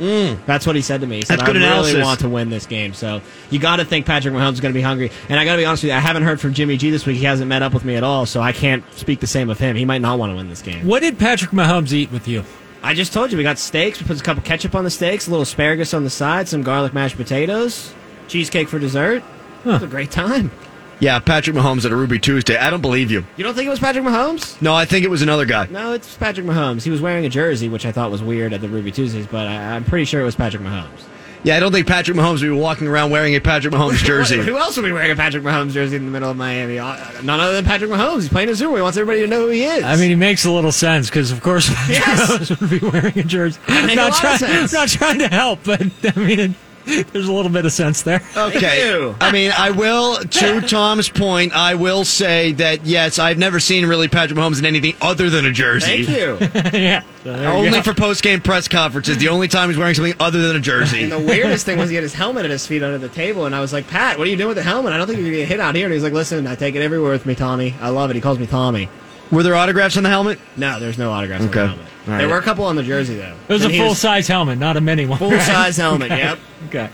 [0.00, 1.16] That's what he said to me.
[1.18, 1.38] He said, Mm.
[1.38, 1.92] That's good I analysis.
[1.94, 2.92] really want to win this game.
[2.92, 5.12] So you got to think Patrick Mahomes is going to be hungry.
[5.28, 7.06] And I got to be honest with you, I haven't heard from Jimmy G this
[7.06, 7.18] week.
[7.18, 9.60] He hasn't met up with me at all, so I can't speak the same of
[9.60, 9.76] him.
[9.76, 10.86] He might not want to win this game.
[10.88, 12.42] What did Patrick Mahomes eat with you?
[12.82, 14.00] I just told you we got steaks.
[14.00, 16.62] We put a couple ketchup on the steaks, a little asparagus on the side, some
[16.62, 17.94] garlic mashed potatoes,
[18.28, 19.22] cheesecake for dessert.
[19.64, 20.50] It was a great time.
[20.98, 22.56] yeah, Patrick Mahomes at a Ruby Tuesday.
[22.56, 23.24] I don't believe you.
[23.36, 24.60] You don't think it was Patrick Mahomes?
[24.60, 25.66] No, I think it was another guy.
[25.70, 26.82] No, it's Patrick Mahomes.
[26.82, 29.46] He was wearing a jersey, which I thought was weird at the Ruby Tuesdays, but
[29.46, 31.04] I, I'm pretty sure it was Patrick Mahomes.
[31.44, 34.38] Yeah, I don't think Patrick Mahomes would be walking around wearing a Patrick Mahomes jersey.
[34.38, 36.78] Who else would be wearing a Patrick Mahomes jersey in the middle of Miami?
[36.78, 38.20] Uh, None other than Patrick Mahomes.
[38.20, 38.76] He's playing a Super Bowl.
[38.76, 39.82] He wants everybody to know who he is.
[39.82, 42.30] I mean, he makes a little sense because, of course, Patrick Yes.
[42.30, 43.60] Mahomes would be wearing a jersey.
[43.66, 44.34] I'm not lot trying.
[44.34, 44.74] of sense.
[44.74, 45.82] I'm not trying to help, but
[46.16, 46.50] I mean, it,
[47.12, 48.22] there's a little bit of sense there.
[48.36, 49.14] Okay.
[49.20, 53.86] I mean, I will, to Tom's point, I will say that, yes, I've never seen
[53.86, 56.04] really Patrick Mahomes in anything other than a jersey.
[56.04, 56.38] Thank you.
[56.80, 57.02] yeah.
[57.22, 57.82] So there you Only go.
[57.82, 59.16] for post game press conferences.
[59.18, 61.04] The only time he's wearing something other than a jersey.
[61.04, 63.46] And the weirdest thing was he had his helmet at his feet under the table,
[63.46, 64.92] and I was like, Pat, what are you doing with the helmet?
[64.92, 65.86] I don't think you're going to get hit out here.
[65.86, 67.74] And he's like, listen, I take it everywhere with me, Tommy.
[67.80, 68.14] I love it.
[68.16, 68.88] He calls me Tommy.
[69.30, 70.38] Were there autographs on the helmet?
[70.56, 71.60] No, there's no autographs Okay.
[71.60, 71.91] on the helmet.
[72.06, 72.18] All right.
[72.18, 73.34] There were a couple on the jersey, though.
[73.48, 75.18] It was And a he full size helmet, not a mini one.
[75.18, 76.38] Full size helmet, yep.
[76.68, 76.88] Okay.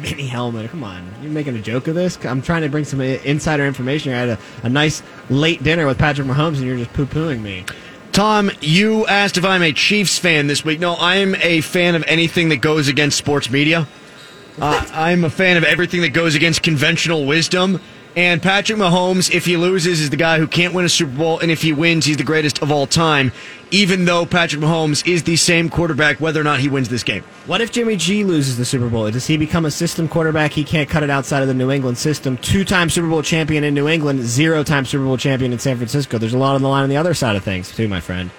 [0.00, 0.70] Mini helmet.
[0.70, 1.08] Come on.
[1.22, 2.22] You're making a joke of this?
[2.24, 4.12] I'm trying to bring some insider information.
[4.12, 4.16] Here.
[4.18, 7.40] I had a, a nice late dinner with Patrick Mahomes, and you're just poo pooing
[7.40, 7.64] me.
[8.12, 10.80] Tom, you asked if I'm a Chiefs fan this week.
[10.80, 13.86] No, I'm a fan of anything that goes against sports media.
[14.60, 17.80] Uh, I'm a fan of everything that goes against conventional wisdom.
[18.16, 21.38] And Patrick Mahomes, if he loses, is the guy who can't win a Super Bowl.
[21.38, 23.30] And if he wins, he's the greatest of all time,
[23.70, 27.22] even though Patrick Mahomes is the same quarterback, whether or not he wins this game.
[27.44, 29.10] What if Jimmy G loses the Super Bowl?
[29.10, 30.52] Does he become a system quarterback?
[30.52, 32.38] He can't cut it outside of the New England system.
[32.38, 35.76] Two time Super Bowl champion in New England, zero time Super Bowl champion in San
[35.76, 36.16] Francisco.
[36.16, 38.30] There's a lot on the line on the other side of things, too, my friend.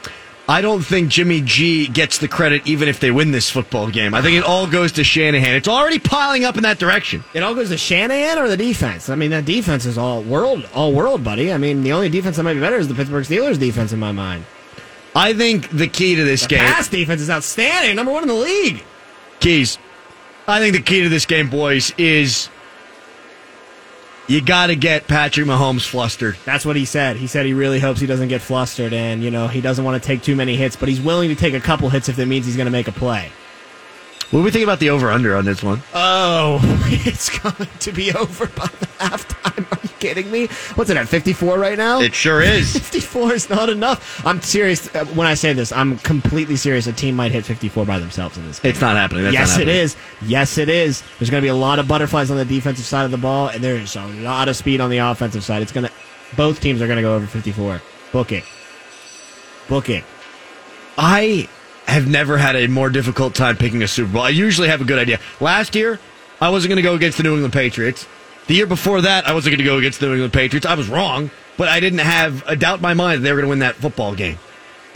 [0.49, 4.13] I don't think Jimmy G gets the credit even if they win this football game.
[4.13, 5.55] I think it all goes to Shanahan.
[5.55, 7.23] It's already piling up in that direction.
[7.33, 9.09] It all goes to Shanahan or the defense.
[9.09, 11.51] I mean, that defense is all world, all world, buddy.
[11.51, 13.99] I mean, the only defense that might be better is the Pittsburgh Steelers defense in
[13.99, 14.45] my mind.
[15.13, 16.59] I think the key to this The game.
[16.59, 18.83] pass defense is outstanding, number one in the league.
[19.41, 19.77] Keys.
[20.47, 22.47] I think the key to this game, boys, is
[24.27, 26.37] you got to get Patrick Mahomes flustered.
[26.45, 27.15] That's what he said.
[27.15, 30.01] He said he really hopes he doesn't get flustered, and you know he doesn't want
[30.01, 32.25] to take too many hits, but he's willing to take a couple hits if it
[32.25, 33.31] means he's going to make a play.
[34.29, 35.81] What do we think about the over under on this one?
[35.93, 36.59] Oh,
[37.05, 39.86] it's going to be over by the halftime.
[39.99, 40.47] Kidding me?
[40.75, 42.01] What's it at 54 right now?
[42.01, 42.73] It sure is.
[42.77, 44.23] 54 is not enough.
[44.25, 44.93] I'm serious.
[44.95, 46.85] Uh, When I say this, I'm completely serious.
[46.87, 48.69] A team might hit 54 by themselves in this game.
[48.69, 49.23] It's not happening.
[49.23, 49.75] That's yes, not happening.
[49.75, 49.95] is.
[50.21, 51.03] Yes, it is.
[51.17, 53.47] There's going to be a lot of butterflies on the defensive side of the ball,
[53.49, 55.61] and there's a lot of speed on the offensive side.
[55.61, 55.91] It's going to.
[56.35, 57.81] Both teams are going to go over 54.
[58.11, 58.43] Book it.
[59.67, 60.03] Book it.
[60.97, 61.47] I
[61.87, 64.21] have never had a more difficult time picking a Super Bowl.
[64.23, 65.19] I usually have a good idea.
[65.39, 65.99] Last year,
[66.41, 68.07] I wasn't going to go against the New England Patriots.
[68.47, 70.65] The year before that, I wasn't going to go against the New England Patriots.
[70.65, 73.37] I was wrong, but I didn't have a doubt in my mind that they were
[73.37, 74.37] going to win that football game.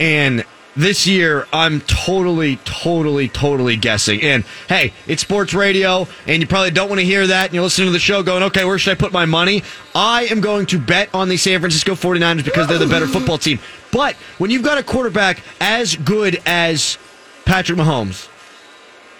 [0.00, 4.22] And this year, I'm totally, totally, totally guessing.
[4.22, 7.46] And hey, it's sports radio, and you probably don't want to hear that.
[7.46, 9.62] And you're listening to the show going, okay, where should I put my money?
[9.94, 13.36] I am going to bet on the San Francisco 49ers because they're the better football
[13.36, 13.58] team.
[13.90, 16.96] But when you've got a quarterback as good as
[17.44, 18.28] Patrick Mahomes,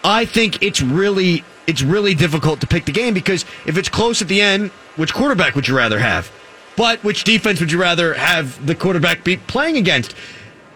[0.02, 4.22] I think it's really it's really difficult to pick the game because if it's close
[4.22, 6.30] at the end, which quarterback would you rather have?
[6.76, 10.14] But which defense would you rather have the quarterback be playing against?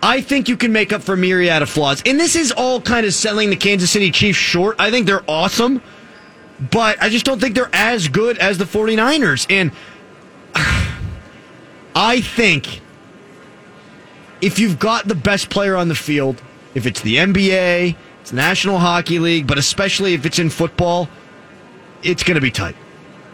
[0.03, 2.03] I think you can make up for myriad of flaws.
[2.05, 4.77] And this is all kind of selling the Kansas City Chiefs short.
[4.79, 5.83] I think they're awesome,
[6.71, 9.47] but I just don't think they're as good as the 49ers.
[9.51, 9.73] And
[11.95, 12.83] I think
[14.41, 16.43] if you've got the best player on the field,
[16.75, 17.97] if it's the NBA,
[18.27, 21.09] it's National Hockey League, but especially if it's in football,
[22.03, 22.75] it's going to be tight.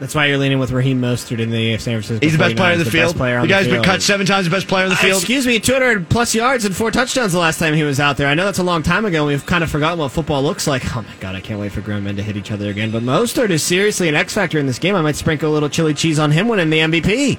[0.01, 2.19] That's why you're leaning with Raheem Mostert in the San Francisco.
[2.27, 3.17] He's the best player on 49ers, the field.
[3.17, 5.17] player the guy's been cut seven times, the best player on the Uh, field.
[5.23, 8.27] excuse me, 200 plus yards and four touchdowns the last time he was out there.
[8.27, 9.19] I know that's a long time ago.
[9.21, 10.85] and We've kind of forgotten what football looks like.
[10.95, 12.91] Oh my god, I can't wait for grown men to hit each other again.
[12.91, 14.95] But Mostert is seriously an X factor in this game.
[14.97, 17.39] I might sprinkle a little chili cheese on him winning the MVP.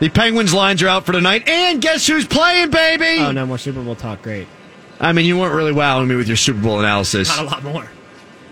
[0.00, 3.20] The Penguins lines are out for tonight, and guess who's playing, baby?
[3.22, 4.22] Oh no, more Super Bowl talk.
[4.22, 4.48] Great.
[5.00, 7.28] I mean, you weren't really wowing me with your Super Bowl analysis.
[7.28, 7.88] Not a lot more.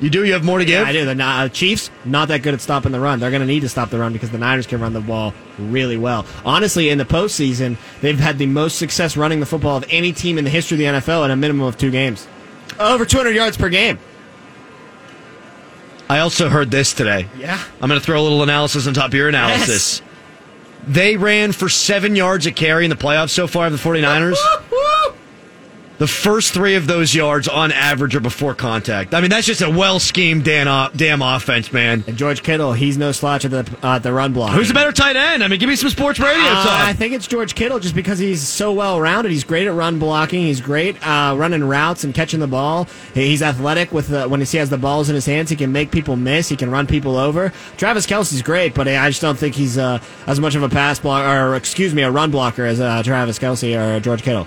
[0.01, 0.25] You do?
[0.25, 0.89] You have more to Yeah, give?
[0.89, 1.15] I do.
[1.15, 3.19] The uh, Chiefs not that good at stopping the run.
[3.19, 5.33] They're going to need to stop the run because the Niners can run the ball
[5.59, 6.27] really well.
[6.45, 10.37] Honestly, in the postseason, they've had the most success running the football of any team
[10.37, 12.29] in the history of the NFL in a minimum of two games.
[12.79, 13.99] Over 200 yards per game.
[16.09, 17.27] I also heard this today.
[17.37, 17.59] Yeah.
[17.81, 20.03] I'm going to throw a little analysis on top of your analysis.
[20.87, 24.37] They ran for seven yards a carry in the playoffs so far, of the 49ers.
[25.99, 29.15] The first three of those yards on average are before contact.
[29.15, 32.05] I mean, that's just a well schemed damn, damn offense, man.
[32.07, 34.53] And George Kittle, he's no slouch at the uh, the run block.
[34.53, 35.43] Who's the better tight end?
[35.43, 38.19] I mean, give me some sports radio Uh, I think it's George Kittle just because
[38.19, 39.33] he's so well rounded.
[39.33, 40.43] He's great at run blocking.
[40.43, 42.87] He's great uh, running routes and catching the ball.
[43.15, 45.49] He's athletic with the, when he has the balls in his hands.
[45.49, 46.49] He can make people miss.
[46.49, 47.53] He can run people over.
[47.79, 50.99] Travis Kelce's great, but I just don't think he's uh, as much of a pass
[50.99, 54.47] blocker or excuse me, a run blocker as uh, Travis Kelce or George Kittle.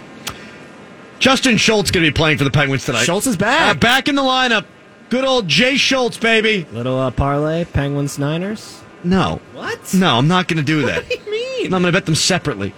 [1.20, 3.04] Justin Schultz going to be playing for the Penguins tonight.
[3.04, 3.76] Schultz is back.
[3.76, 4.66] Uh, back in the lineup.
[5.10, 6.66] Good old Jay Schultz, baby.
[6.72, 8.82] Little uh, parlay, Penguins Niners.
[9.04, 9.42] No.
[9.54, 9.94] What?
[9.94, 11.04] No, I'm not going to do that.
[11.04, 11.66] What do you mean?
[11.74, 12.70] I'm going to bet them separately.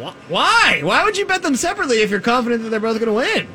[0.00, 0.80] Wh- Why?
[0.82, 3.46] Why would you bet them separately if you're confident that they're both going to win?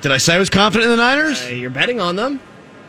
[0.00, 1.44] Did I say I was confident in the Niners?
[1.44, 2.40] Uh, you're betting on them.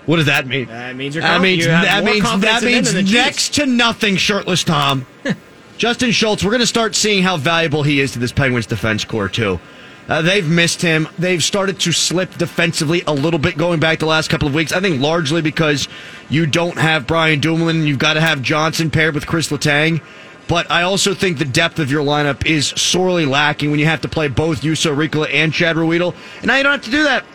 [0.05, 0.65] What does that mean?
[0.67, 3.13] That means you're That means you have that means that means than the Chiefs.
[3.25, 5.05] next to nothing, shirtless Tom.
[5.77, 6.43] Justin Schultz.
[6.43, 9.59] We're going to start seeing how valuable he is to this Penguins defense core too.
[10.07, 11.07] Uh, they've missed him.
[11.17, 14.73] They've started to slip defensively a little bit going back the last couple of weeks.
[14.73, 15.87] I think largely because
[16.29, 17.87] you don't have Brian Dumoulin.
[17.87, 20.01] You've got to have Johnson paired with Chris Letang.
[20.47, 24.01] But I also think the depth of your lineup is sorely lacking when you have
[24.01, 26.13] to play both Juuso Riikola and Chad Ruhwedel.
[26.39, 27.25] And now you don't have to do that.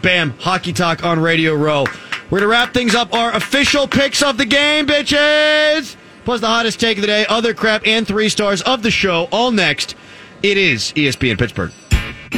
[0.00, 1.84] Bam, hockey talk on Radio Row.
[2.30, 3.12] We're going to wrap things up.
[3.14, 5.96] Our official picks of the game, bitches.
[6.24, 9.28] Plus the hottest take of the day, other crap, and three stars of the show.
[9.30, 9.94] All next.
[10.42, 11.72] It is ESPN Pittsburgh.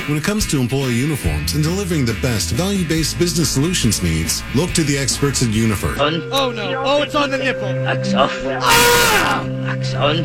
[0.04, 4.70] When it comes to employee uniforms and delivering the best value-based business solutions needs, look
[4.74, 5.98] to the experts at UniFirst.
[6.30, 6.84] Oh no!
[6.84, 7.64] Oh, it's on the nipple.
[7.64, 8.32] Axe off.
[8.44, 10.24] Axe on.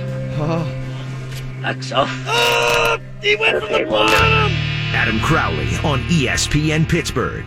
[1.65, 2.09] Axe off.
[2.27, 2.99] Ah!
[3.23, 4.51] He went from the bottom.
[4.93, 7.45] Adam Crowley on ESPN Pittsburgh.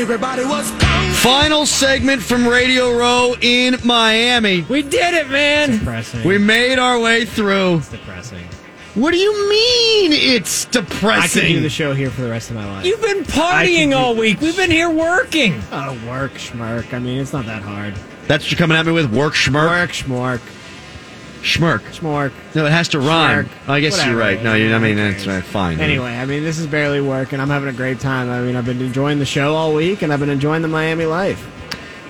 [0.00, 0.70] Everybody was
[1.22, 4.62] Final segment from Radio Row in Miami.
[4.62, 5.78] We did it, man.
[5.80, 6.24] Depressing.
[6.24, 7.82] We made our way through.
[7.90, 8.44] depressing.
[8.94, 11.08] What do you mean it's depressing?
[11.10, 11.54] I could depressing?
[11.56, 12.86] do the show here for the rest of my life.
[12.86, 14.40] You've been partying can do- all week.
[14.40, 15.60] We've been here working.
[15.72, 16.94] Oh, work, schmirk.
[16.94, 17.94] I mean, it's not that hard.
[18.28, 19.12] That's what you're coming at me with?
[19.12, 19.66] Work schmirk?
[19.68, 20.40] Work, schmork,
[21.42, 21.80] Schmirk.
[21.92, 22.32] schmork.
[22.54, 23.46] No, it has to rhyme.
[23.46, 23.68] Schmirk.
[23.68, 24.10] I guess Whatever.
[24.10, 24.42] you're right.
[24.42, 25.42] No, you, I mean, that's right.
[25.44, 25.80] Fine.
[25.80, 28.28] Anyway, I mean, this is barely work, and I'm having a great time.
[28.30, 31.04] I mean, I've been enjoying the show all week, and I've been enjoying the Miami
[31.06, 31.46] life.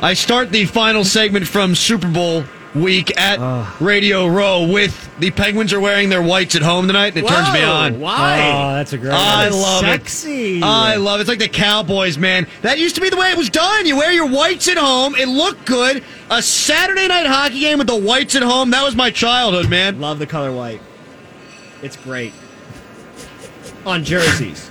[0.01, 5.73] I start the final segment from Super Bowl week at Radio Row with the Penguins
[5.73, 7.99] are wearing their whites at home tonight, and it turns me on.
[8.01, 8.39] Why?
[8.53, 9.13] Oh, that's a great.
[9.13, 9.61] I one.
[9.61, 10.59] love Sexy.
[10.59, 10.63] it.
[10.65, 11.23] I love it.
[11.23, 12.47] It's like the Cowboys, man.
[12.63, 13.87] That used to be the way it was done.
[13.87, 15.15] You wear your whites at home.
[15.17, 16.05] It looked good.
[16.31, 18.71] A Saturday night hockey game with the whites at home.
[18.71, 20.01] That was my childhood, man.
[20.01, 20.81] Love the color white.
[21.83, 22.33] It's great.
[23.87, 24.71] On jerseys.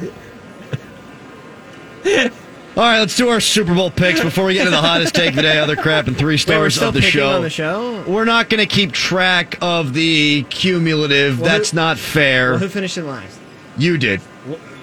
[2.78, 5.30] All right, let's do our Super Bowl picks before we get into the hottest take
[5.32, 7.42] of the day, other crap, and three Wait, stars still of the show.
[7.42, 8.04] the show?
[8.08, 11.40] We're not going to keep track of the cumulative.
[11.40, 12.52] Well, That's who- not fair.
[12.52, 13.40] Well, who finished in last?
[13.80, 14.22] you did.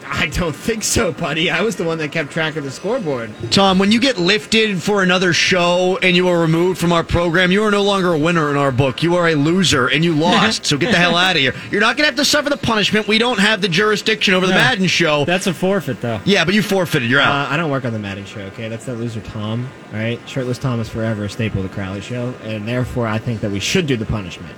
[0.06, 1.50] I don't think so, buddy.
[1.50, 3.30] I was the one that kept track of the scoreboard.
[3.50, 7.50] Tom, when you get lifted for another show and you are removed from our program,
[7.50, 9.02] you are no longer a winner in our book.
[9.02, 10.66] You are a loser and you lost.
[10.66, 11.54] so get the hell out of here.
[11.70, 13.08] You're not going to have to suffer the punishment.
[13.08, 14.58] We don't have the jurisdiction over the No.
[14.58, 15.24] Madden show.
[15.24, 16.20] That's a forfeit, though.
[16.24, 17.08] Yeah, but you forfeited.
[17.10, 17.48] You're out.
[17.48, 18.68] Uh, I don't work on the Madden show, okay?
[18.68, 20.20] That's that loser Tom, all right?
[20.28, 23.50] Shirtless Tom is forever a staple of the Crowley show, and therefore I think that
[23.50, 24.54] we should do the punishment.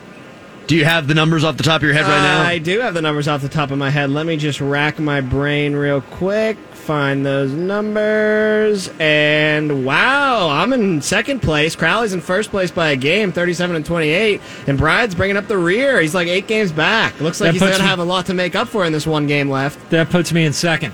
[0.67, 2.43] Do you have the numbers off the top of your head right now?
[2.43, 4.11] I do have the numbers off the top of my head.
[4.11, 11.03] Let me just rack my brain real quick, find those numbers, and wow, I'm in
[11.03, 11.77] second place.
[11.77, 15.59] Crowley's in first place by a game, 37 and 28, and Bride's bringing up the
[15.59, 16.01] rear.
[16.01, 17.21] He's like eight games back.
[17.21, 19.07] Looks like That he's going to have a lot to make up for in this
[19.07, 19.91] one game left.
[19.91, 20.93] That puts me in second.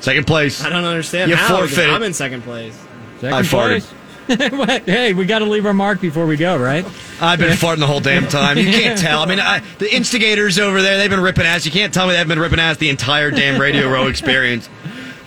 [0.00, 0.64] Second place.
[0.64, 1.58] I don't understand You how.
[1.62, 2.78] I'm in second place.
[3.20, 3.92] Second I farted.
[4.84, 6.84] hey, we got to leave our mark before we go, right?
[7.20, 8.58] I've been farting the whole damn time.
[8.58, 9.22] You can't tell.
[9.22, 11.64] I mean, I, the instigators over there, they've been ripping ass.
[11.64, 14.68] You can't tell me they've been ripping ass the entire damn Radio Row experience.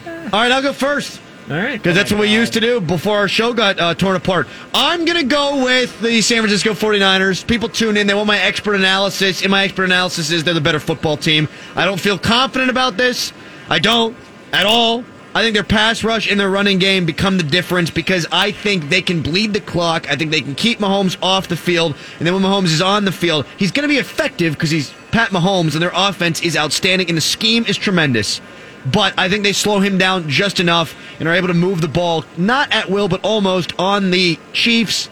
[0.05, 1.19] All right, I'll go first.
[1.49, 1.73] All right.
[1.73, 4.47] Because that's what we used to do before our show got uh, torn apart.
[4.73, 7.45] I'm going to go with the San Francisco 49ers.
[7.45, 8.07] People tune in.
[8.07, 9.41] They want my expert analysis.
[9.41, 11.49] And my expert analysis is they're the better football team.
[11.75, 13.33] I don't feel confident about this.
[13.69, 14.15] I don't
[14.53, 15.03] at all.
[15.33, 18.89] I think their pass rush and their running game become the difference because I think
[18.89, 20.09] they can bleed the clock.
[20.11, 21.95] I think they can keep Mahomes off the field.
[22.17, 24.93] And then when Mahomes is on the field, he's going to be effective because he's
[25.11, 28.41] Pat Mahomes and their offense is outstanding and the scheme is tremendous
[28.85, 31.87] but I think they slow him down just enough and are able to move the
[31.87, 35.09] ball, not at will, but almost on the Chiefs.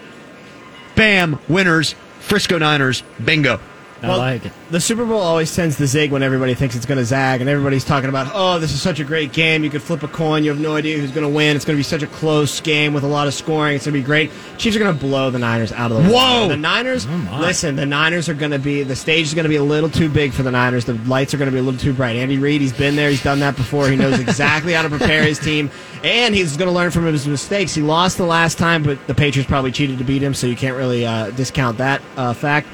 [0.96, 3.60] Bam, winners, Frisco Niners, bingo.
[4.02, 4.52] I Well, like it.
[4.70, 7.50] The Super Bowl always tends to zig when everybody thinks it's going to zag, and
[7.50, 9.62] everybody's talking about, oh, this is such a great game.
[9.62, 10.42] You could flip a coin.
[10.44, 11.54] You have no idea who's going to win.
[11.56, 13.76] It's going to be such a close game with a lot of scoring.
[13.76, 14.30] It's going to be great.
[14.58, 16.42] Chiefs are going to blow the Niners out of the Whoa!
[16.42, 16.48] water.
[16.48, 17.40] The Niners, my.
[17.40, 19.90] listen, the Niners are going to be, the stage is going to be a little
[19.90, 20.84] too big for the Niners.
[20.84, 22.16] The lights are going to be a little too bright.
[22.16, 23.10] Andy Reid, he's been there.
[23.10, 23.88] He's done that before.
[23.90, 25.70] He knows exactly how to prepare his team,
[26.04, 27.74] and he's going to learn from his mistakes.
[27.74, 30.56] He lost the last time, but the Patriots probably cheated to beat him, so you
[30.56, 32.68] can't really uh, discount that uh, fact.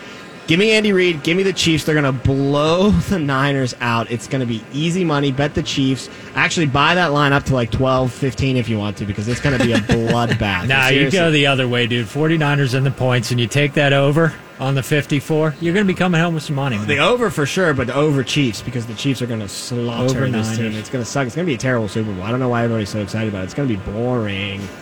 [0.46, 1.24] Give me Andy Reid.
[1.24, 1.84] Give me the Chiefs.
[1.84, 4.10] They're going to blow the Niners out.
[4.12, 5.32] It's going to be easy money.
[5.32, 6.08] Bet the Chiefs.
[6.36, 9.40] Actually, buy that line up to like 12, 15 if you want to, because it's
[9.40, 10.68] going to be a bloodbath.
[10.68, 12.06] Nah, you go the other way, dude.
[12.06, 15.92] 49ers in the points, and you take that over on the 54, you're going to
[15.92, 16.78] be coming home with some money.
[16.78, 16.86] man.
[16.86, 20.04] The over for sure, but the over Chiefs because the Chiefs are going to slaughter
[20.16, 20.58] Over this Niners.
[20.58, 20.72] team.
[20.72, 21.26] It's going to suck.
[21.26, 22.22] It's going to be a terrible Super Bowl.
[22.22, 23.44] I don't know why everybody's so excited about it.
[23.46, 24.60] It's going to be boring.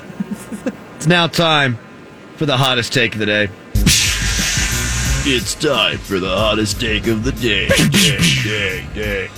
[0.97, 1.77] It's now time
[2.37, 3.49] for the hottest take of the day.
[5.27, 7.67] It's time for the hottest take of the day.
[7.69, 9.31] day, day, day.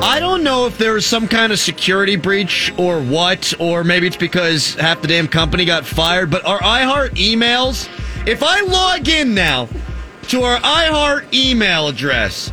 [0.00, 4.06] I don't know if there was some kind of security breach or what, or maybe
[4.06, 7.90] it's because half the damn company got fired, but our iHeart emails,
[8.26, 9.68] if I log in now
[10.28, 12.50] to our iHeart email address,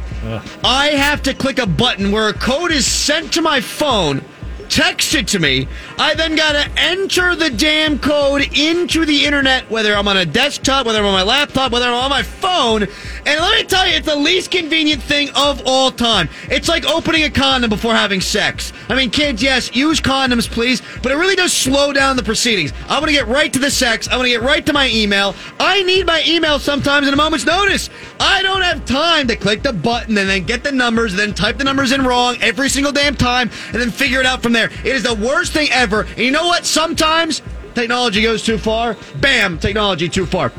[0.65, 4.22] I have to click a button where a code is sent to my phone,
[4.67, 5.69] texted to me.
[5.97, 10.25] I then got to enter the damn code into the internet, whether I'm on a
[10.25, 12.84] desktop, whether I'm on my laptop, whether I'm on my phone.
[12.84, 16.29] And let me tell you, it's the least convenient thing of all time.
[16.49, 18.73] It's like opening a condom before having sex.
[18.89, 22.73] I mean, kids, yes, use condoms, please, but it really does slow down the proceedings.
[22.89, 24.08] I want to get right to the sex.
[24.08, 25.36] I want to get right to my email.
[25.60, 27.89] I need my email sometimes at a moment's notice.
[28.19, 31.34] I don't have time to click the button and then get the numbers and then
[31.34, 34.53] type the numbers in wrong every single damn time and then figure it out from
[34.53, 34.69] there.
[34.84, 35.83] It is the worst thing ever.
[36.04, 36.65] And you know what?
[36.65, 37.41] Sometimes
[37.74, 38.96] technology goes too far.
[39.19, 40.52] Bam, technology too far.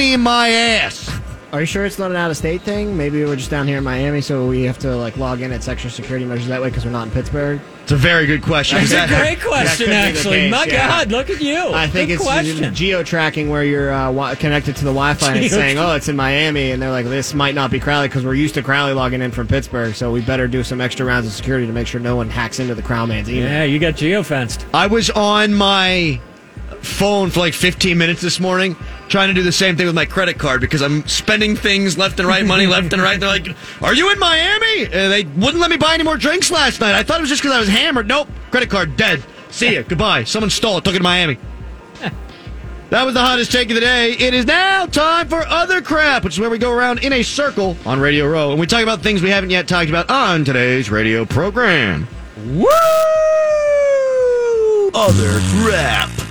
[0.00, 1.25] In my ass.
[1.52, 2.96] Are you sure it's not an out of state thing?
[2.96, 5.66] Maybe we're just down here in Miami, so we have to like log in at
[5.68, 7.60] extra security measures that way because we're not in Pittsburgh.
[7.84, 8.78] It's a very good question.
[8.84, 10.36] That's a great question, That could be the actually.
[10.38, 10.88] case, My yeah.
[10.88, 11.56] God, look at you.
[11.72, 12.74] I think Good it's question.
[12.74, 16.08] geo tracking where you're uh, wi- connected to the Wi-Fi and it's saying, "Oh, it's
[16.08, 18.92] in Miami," and they're like, "This might not be Crowley because we're used to Crowley
[18.92, 21.86] logging in from Pittsburgh, so we better do some extra rounds of security to make
[21.86, 24.64] sure no one hacks into the Crowman's email." yeah, you got geofenced.
[24.74, 26.20] I was on my
[26.86, 28.76] phone for like 15 minutes this morning
[29.08, 32.18] trying to do the same thing with my credit card because I'm spending things left
[32.18, 33.18] and right, money left and right.
[33.20, 33.48] They're like,
[33.82, 34.84] Are you in Miami?
[34.84, 36.94] And they wouldn't let me buy any more drinks last night.
[36.94, 38.08] I thought it was just because I was hammered.
[38.08, 38.28] Nope.
[38.50, 39.22] Credit card dead.
[39.50, 39.82] See ya.
[39.82, 40.24] Goodbye.
[40.24, 40.84] Someone stole it.
[40.84, 41.38] Took it to Miami.
[42.88, 44.12] That was the hottest take of the day.
[44.12, 47.24] It is now time for Other Crap, which is where we go around in a
[47.24, 50.44] circle on Radio Row and we talk about things we haven't yet talked about on
[50.44, 52.06] today's radio program.
[52.46, 52.68] Woo!
[54.94, 56.25] Other crap.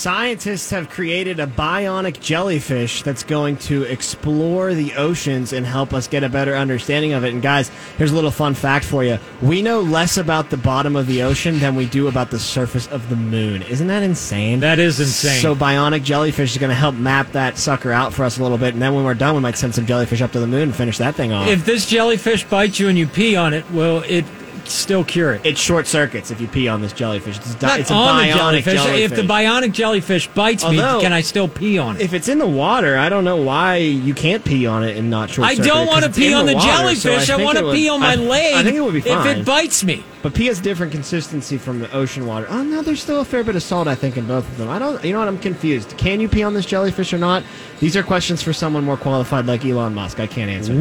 [0.00, 6.08] Scientists have created a bionic jellyfish that's going to explore the oceans and help us
[6.08, 7.34] get a better understanding of it.
[7.34, 9.18] And guys, here's a little fun fact for you.
[9.42, 12.86] We know less about the bottom of the ocean than we do about the surface
[12.86, 13.60] of the moon.
[13.60, 14.60] Isn't that insane?
[14.60, 15.42] That is insane.
[15.42, 18.56] So bionic jellyfish is going to help map that sucker out for us a little
[18.56, 18.72] bit.
[18.72, 20.74] And then when we're done, we might send some jellyfish up to the moon and
[20.74, 21.46] finish that thing off.
[21.46, 24.24] If this jellyfish bites you and you pee on it, will it
[24.68, 25.44] still cure it?
[25.46, 27.36] it short circuits if you pee on this jellyfish.
[27.38, 28.72] It's, di- Not it's a on the bionic jellyfish.
[28.74, 29.00] jellyfish.
[29.00, 32.02] If the bionic jellyfish bites Although- me, can I still pee on it?
[32.02, 35.10] If it's in the water, I don't know why you can't pee on it and
[35.10, 35.68] not short I circuit.
[35.68, 37.30] don't want to pee on the, jellyfish.
[37.30, 38.54] I, want to pee on my leg.
[38.54, 39.26] I think it would be fine.
[39.26, 40.04] if it bites me.
[40.22, 42.46] But pee has different consistency from the ocean water.
[42.50, 44.68] Oh no, there's still a fair bit of salt, I think, in both of them.
[44.68, 45.02] I don't.
[45.02, 45.28] You know what?
[45.28, 45.96] I'm confused.
[45.96, 47.42] Can you pee on this jellyfish or not?
[47.78, 50.20] These are questions for someone more qualified like Elon Musk.
[50.20, 50.72] I can't answer.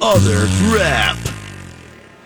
[0.00, 1.16] Other crap.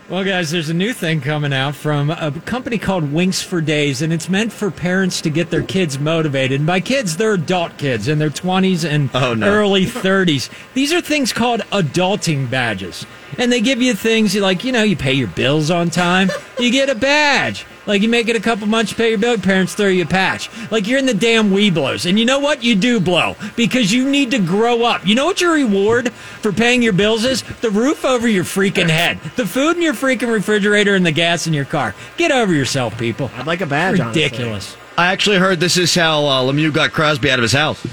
[0.09, 4.00] Well, guys, there's a new thing coming out from a company called Winks for Days,
[4.00, 6.61] and it's meant for parents to get their kids motivated.
[6.61, 9.46] And by kids, they're adult kids in their 20s and Oh, no.
[9.46, 10.48] early 30s.
[10.72, 13.04] These are things called adulting badges.
[13.36, 16.70] And they give you things like, you know, you pay your bills on time, you
[16.72, 17.66] get a badge.
[17.89, 20.03] Like you make it a couple months, you pay your bill, your parents throw you
[20.03, 20.51] a patch.
[20.70, 22.07] Like you're in the damn Webelos.
[22.07, 22.62] And you know what?
[22.62, 25.07] You do blow because you need to grow up.
[25.07, 27.43] You know what your reward for paying your bills is?
[27.43, 31.47] The roof over your freaking head, the food in your freaking refrigerator, and the gas
[31.47, 31.95] in your car.
[32.18, 33.30] Get over yourself, people.
[33.36, 33.99] I'd like a badge.
[33.99, 34.22] honestly.
[34.22, 34.76] Ridiculous.
[34.99, 37.86] I actually heard this is how uh, Lemieux got Crosby out of his house.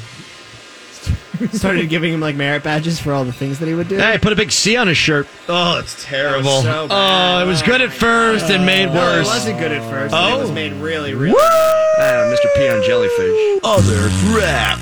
[1.53, 3.97] Started giving him like merit badges for all the things that he would do.
[3.97, 5.27] Hey, put a big C on his shirt.
[5.47, 6.61] Oh, it's terrible.
[6.61, 9.27] so oh, it was good at first and made No, worse.
[9.27, 10.13] it wasn't good at first.
[10.15, 10.37] Oh.
[10.37, 11.35] It was made really, really.
[11.39, 12.53] Ah, Mr.
[12.55, 13.61] P on jellyfish.
[13.63, 14.79] Other crap.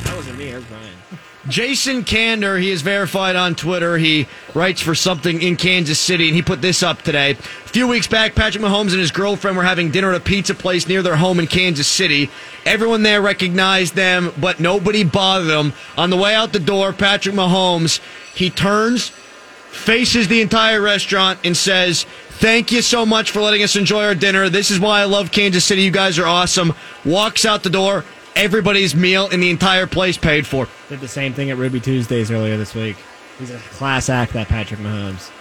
[1.48, 3.98] Jason Kander, he is verified on Twitter.
[3.98, 7.32] He writes for something in Kansas City, and he put this up today.
[7.32, 10.56] A few weeks back, Patrick Mahomes and his girlfriend were having dinner at a pizza
[10.56, 12.30] place near their home in Kansas City.
[12.66, 15.74] Everyone there recognized them, but nobody bothered them.
[15.98, 18.00] On the way out the door, Patrick Mahomes,
[18.34, 23.76] he turns, faces the entire restaurant, and says, Thank you so much for letting us
[23.76, 24.50] enjoy our dinner.
[24.50, 25.84] This is why I love Kansas City.
[25.84, 26.74] You guys are awesome.
[27.04, 28.06] Walks out the door.
[28.36, 30.68] Everybody's meal in the entire place paid for.
[30.90, 32.98] Did the same thing at Ruby Tuesdays earlier this week.
[33.40, 35.32] He's a class act, that Patrick Mahomes.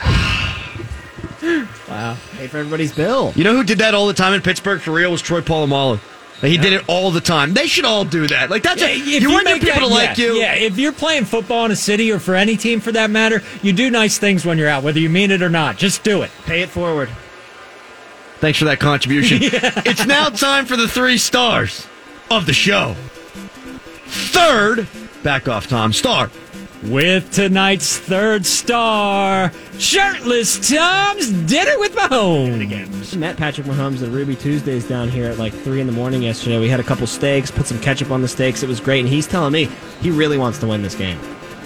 [1.88, 2.16] Wow.
[2.36, 3.32] Pay for everybody's bill.
[3.34, 6.00] You know who did that all the time in Pittsburgh for real was Troy Polamalu.
[6.42, 7.54] Like, He did it all the time.
[7.54, 8.50] They should all do that.
[8.50, 10.32] Like that's a, If you, want your make people that- to like yeah, you.
[10.34, 13.42] Yeah, if you're playing football in a city or for any team for that matter,
[13.62, 15.78] you do nice things when you're out, whether you mean it or not.
[15.78, 16.30] Just do it.
[16.44, 17.08] Pay it forward.
[18.40, 19.38] Thanks for that contribution.
[19.84, 21.86] It's now time for the three stars
[22.30, 22.94] of the show.
[24.06, 24.86] Third,
[25.22, 25.92] back off, Tom.
[25.92, 26.30] Star.
[26.84, 33.16] With tonight's third star, shirtless Tom's dinner with Mahomes.
[33.16, 36.60] Met Patrick Mahomes at Ruby Tuesdays down here at like three in the morning yesterday.
[36.60, 38.62] We had a couple steaks, put some ketchup on the steaks.
[38.62, 39.68] It was great, and he's telling me
[40.00, 41.18] he really wants to win this game.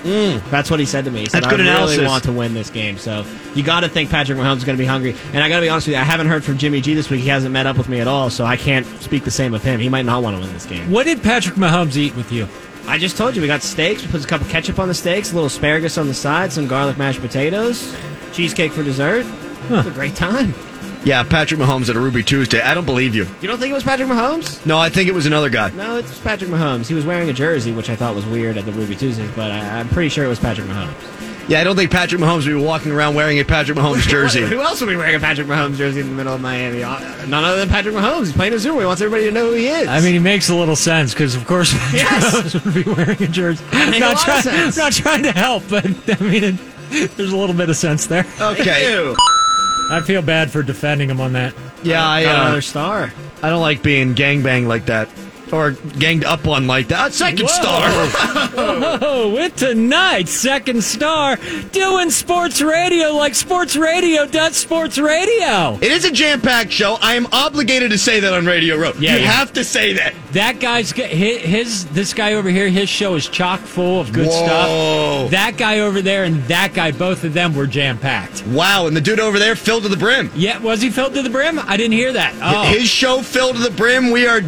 [0.02, 0.50] Mm.
[0.50, 1.20] That's what he said to me.
[1.20, 1.96] He said, That's good I analysis.
[1.98, 2.98] really want to win this game.
[2.98, 3.24] So
[3.54, 5.14] you got to think Patrick Mahomes is going to be hungry.
[5.32, 7.08] And I got to be honest with you, I haven't heard from Jimmy G this
[7.08, 7.20] week.
[7.20, 9.62] He hasn't met up with me at all, so I can't speak the same of
[9.62, 9.78] him.
[9.80, 10.90] He might not want to win this game.
[10.90, 12.48] What did Patrick Mahomes eat with you?
[12.86, 14.02] I just told you we got steaks.
[14.02, 16.52] We put a cup of ketchup on the steaks, a little asparagus on the side,
[16.52, 17.94] some garlic mashed potatoes,
[18.32, 19.24] cheesecake for dessert.
[19.24, 20.52] It was a great time.
[21.04, 22.60] Yeah, Patrick Mahomes at a Ruby Tuesday.
[22.60, 23.26] I don't believe you.
[23.40, 24.64] You don't think it was Patrick Mahomes?
[24.64, 25.70] No, I think it was another guy.
[25.70, 26.86] No, it's Patrick Mahomes.
[26.86, 29.50] He was wearing a jersey, which I thought was weird at the Ruby Tuesdays, but
[29.50, 31.48] I, I'm pretty sure it was Patrick Mahomes.
[31.48, 34.42] Yeah, I don't think Patrick Mahomes would be walking around wearing a Patrick Mahomes jersey.
[34.42, 36.84] Who else would be wearing a Patrick Mahomes jersey in the middle of Miami?
[36.84, 38.26] Uh, None other than Patrick Mahomes.
[38.26, 38.78] He's playing a Zoomer.
[38.78, 39.88] He wants everybody to know who he is.
[39.88, 42.32] I mean, he makes a little sense because, of course, Patrick Yes.
[42.54, 43.64] Mahomes would be wearing a jersey.
[43.72, 45.84] make a not, lot trying, not trying to help, but
[46.20, 46.44] I mean,
[46.92, 48.24] it, there's a little bit of sense there.
[48.40, 49.12] Okay.
[49.92, 49.98] Ew.
[49.98, 51.54] I feel bad for defending him on that.
[51.82, 53.12] Yeah, I, Got uh, another star.
[53.42, 55.08] I don't like being gangbanged like that.
[55.52, 57.12] Or ganged up on like that.
[57.12, 57.90] Second star.
[58.54, 61.36] Oh, with tonight's second star,
[61.72, 65.74] doing sports radio like sports radio does sports radio.
[65.80, 66.96] It is a jam-packed show.
[67.00, 68.92] I am obligated to say that on Radio Row.
[68.98, 69.30] Yeah, you yeah.
[69.30, 70.14] have to say that.
[70.32, 72.68] That guy's his, his this guy over here.
[72.68, 74.44] His show is chock full of good Whoa.
[74.44, 75.30] stuff.
[75.30, 78.46] That guy over there and that guy, both of them were jam packed.
[78.46, 80.30] Wow, and the dude over there filled to the brim.
[80.34, 81.58] Yeah, was he filled to the brim?
[81.58, 82.34] I didn't hear that.
[82.42, 84.10] Oh, His show filled to the brim.
[84.10, 84.40] We are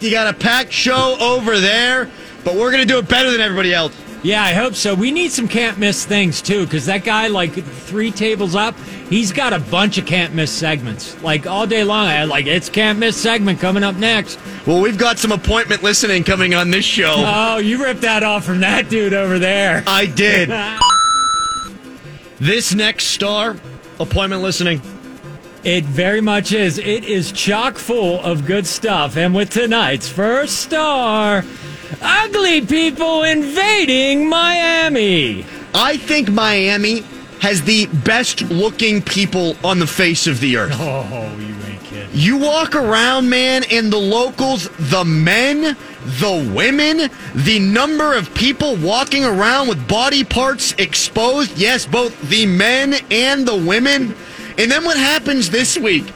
[0.00, 2.08] You got a packed show over there,
[2.44, 3.94] but we're going to do it better than everybody else.
[4.22, 4.94] yeah, I hope so.
[4.94, 8.74] We need some can't miss things too, because that guy, like three tables up,
[9.10, 12.06] he's got a bunch of can't miss segments, like all day long.
[12.06, 14.38] I like it's can't miss segment coming up next.
[14.66, 17.14] Well, we've got some appointment listening coming on this show.
[17.16, 19.82] Oh, you ripped that off from that dude over there.
[19.86, 20.50] I did.
[22.38, 23.56] this next star,
[23.98, 24.80] appointment listening,
[25.64, 26.78] It very much is.
[26.78, 29.16] It is chock full of good stuff.
[29.16, 31.44] And with tonight's first star,
[32.00, 35.44] ugly people invading Miami.
[35.74, 37.00] I think Miami
[37.40, 40.72] has the best looking people on the face of the earth.
[40.74, 42.08] Oh, you ain't kidding.
[42.12, 48.76] You walk around, man, and the locals, the men, the women, the number of people
[48.76, 51.58] walking around with body parts exposed.
[51.58, 54.14] Yes, both the men and the women.
[54.58, 56.12] And then what happens this week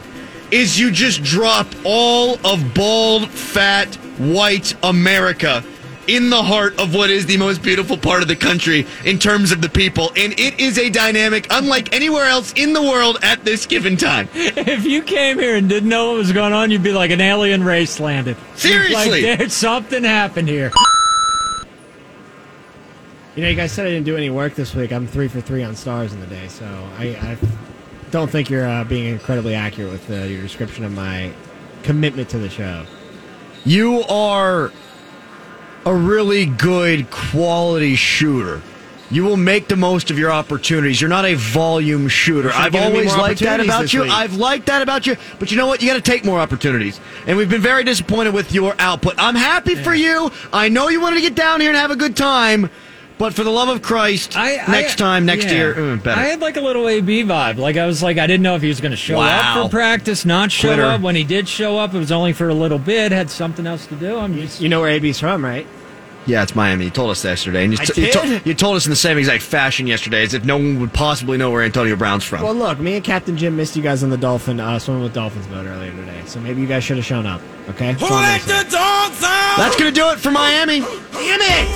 [0.51, 5.63] is you just drop all of bald, fat, white America
[6.07, 9.53] in the heart of what is the most beautiful part of the country in terms
[9.53, 10.09] of the people.
[10.17, 14.27] And it is a dynamic unlike anywhere else in the world at this given time.
[14.33, 17.21] If you came here and didn't know what was going on, you'd be like an
[17.21, 18.35] alien race landed.
[18.55, 19.21] Seriously.
[19.23, 20.71] Like, there's something happened here.
[23.35, 24.91] You know, you guys said I didn't do any work this week.
[24.91, 26.65] I'm three for three on stars in the day, so
[26.99, 27.37] I, I
[28.13, 31.33] don't think you're uh, being incredibly accurate with uh, your description of my
[31.81, 32.85] commitment to the show.
[33.65, 34.71] You are
[35.85, 38.61] a really good quality shooter.
[39.09, 41.01] You will make the most of your opportunities.
[41.01, 42.51] You're not a volume shooter.
[42.53, 44.03] I've always liked that about you.
[44.03, 44.11] week.
[44.11, 45.17] I've liked that about you.
[45.39, 45.81] But you know what?
[45.81, 46.99] You got to take more opportunities.
[47.27, 49.15] And we've been very disappointed with your output.
[49.17, 50.31] I'm happy for you.
[50.51, 52.69] I know you wanted to get down here and have a good time.
[53.23, 55.53] But for the love of Christ, next time, next yeah.
[55.53, 56.19] year, mm, better.
[56.19, 57.55] I had like a little AB vibe.
[57.55, 59.63] Like I was like, I didn't know if he was going to show Wow.
[59.63, 60.83] up for practice, not show Quitter.
[60.83, 60.99] up.
[60.99, 63.13] When he did show up, it was only for a little bit.
[63.13, 64.17] Had something else to do.
[64.17, 65.65] I'm just, You know where AB's from, right?
[66.25, 66.85] Yeah, it's Miami.
[66.85, 67.63] You told us yesterday.
[67.63, 70.23] And you, I t- you, to- you told us in the same exact fashion yesterday
[70.23, 72.41] as if no one would possibly know where Antonio Brown's from.
[72.43, 75.13] Well, look, me and Captain Jim missed you guys on the Dolphin uh, swimming with
[75.13, 77.41] Dolphins boat earlier today, so maybe you guys should have shown up.
[77.69, 77.93] Okay.
[77.93, 79.57] That's all I'm gonna.
[79.57, 80.79] That's going to do it for Miami.
[80.81, 81.67] Damn it!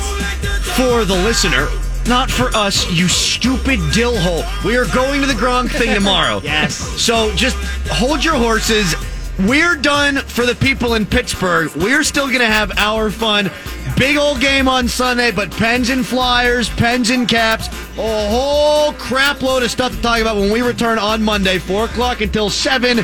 [0.75, 1.67] For the listener,
[2.07, 4.43] not for us, you stupid dillhole.
[4.65, 6.41] We are going to the Gronk thing tomorrow.
[6.43, 6.75] Yes.
[6.75, 7.55] So just
[7.89, 8.93] hold your horses.
[9.39, 11.71] We're done for the people in Pittsburgh.
[11.75, 13.51] We're still going to have our fun.
[13.95, 17.67] Big old game on Sunday, but pens and flyers, pens and caps,
[17.97, 21.85] a whole crap load of stuff to talk about when we return on Monday, 4
[21.85, 22.97] o'clock until 7.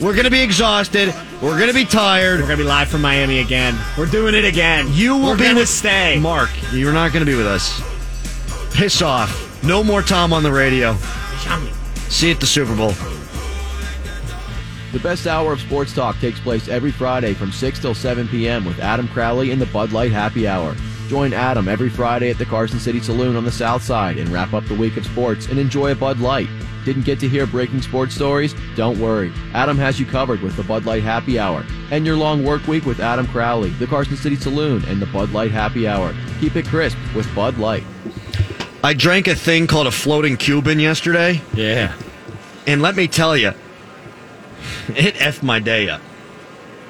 [0.00, 1.14] We're going to be exhausted.
[1.40, 2.40] We're going to be tired.
[2.40, 3.78] We're gonna be live from Miami again.
[3.96, 4.88] We're doing it again.
[4.90, 6.18] You will We're be with stay.
[6.18, 7.80] Mark, you're not going to be with us.
[8.74, 9.62] Piss off.
[9.62, 10.96] No more Tom on the radio.
[12.08, 12.92] See you at the Super Bowl.
[14.96, 18.64] The best hour of sports talk takes place every Friday from 6 till 7 p.m.
[18.64, 20.74] with Adam Crowley in the Bud Light Happy Hour.
[21.08, 24.54] Join Adam every Friday at the Carson City Saloon on the South Side and wrap
[24.54, 26.48] up the week of sports and enjoy a Bud Light.
[26.86, 28.54] Didn't get to hear breaking sports stories?
[28.74, 29.34] Don't worry.
[29.52, 31.66] Adam has you covered with the Bud Light Happy Hour.
[31.90, 35.30] And your long work week with Adam Crowley, the Carson City Saloon, and the Bud
[35.30, 36.14] Light Happy Hour.
[36.40, 37.84] Keep it crisp with Bud Light.
[38.82, 41.94] I drank a thing called a floating Cuban yesterday, yeah.
[42.66, 43.52] and let me tell you,
[44.88, 46.00] it effed my day up.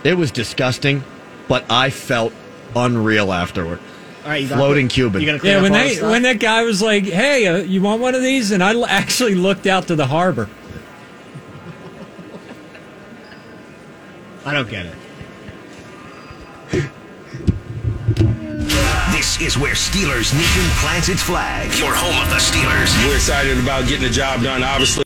[0.04, 1.02] It was disgusting,
[1.48, 2.32] but I felt
[2.74, 3.80] unreal afterward.
[4.24, 5.20] All right, you got Floating the- Cuban.
[5.20, 6.10] You gonna clean Yeah, up when all the they stuff?
[6.10, 8.84] when that guy was like, "Hey, uh, you want one of these?" and I l-
[8.86, 10.48] actually looked out to the harbor.
[14.44, 14.94] I don't get it.
[19.12, 21.66] This is where Steelers Nation plants its flag.
[21.78, 22.92] Your home of the Steelers.
[23.06, 24.94] We're excited about getting the job done, obviously.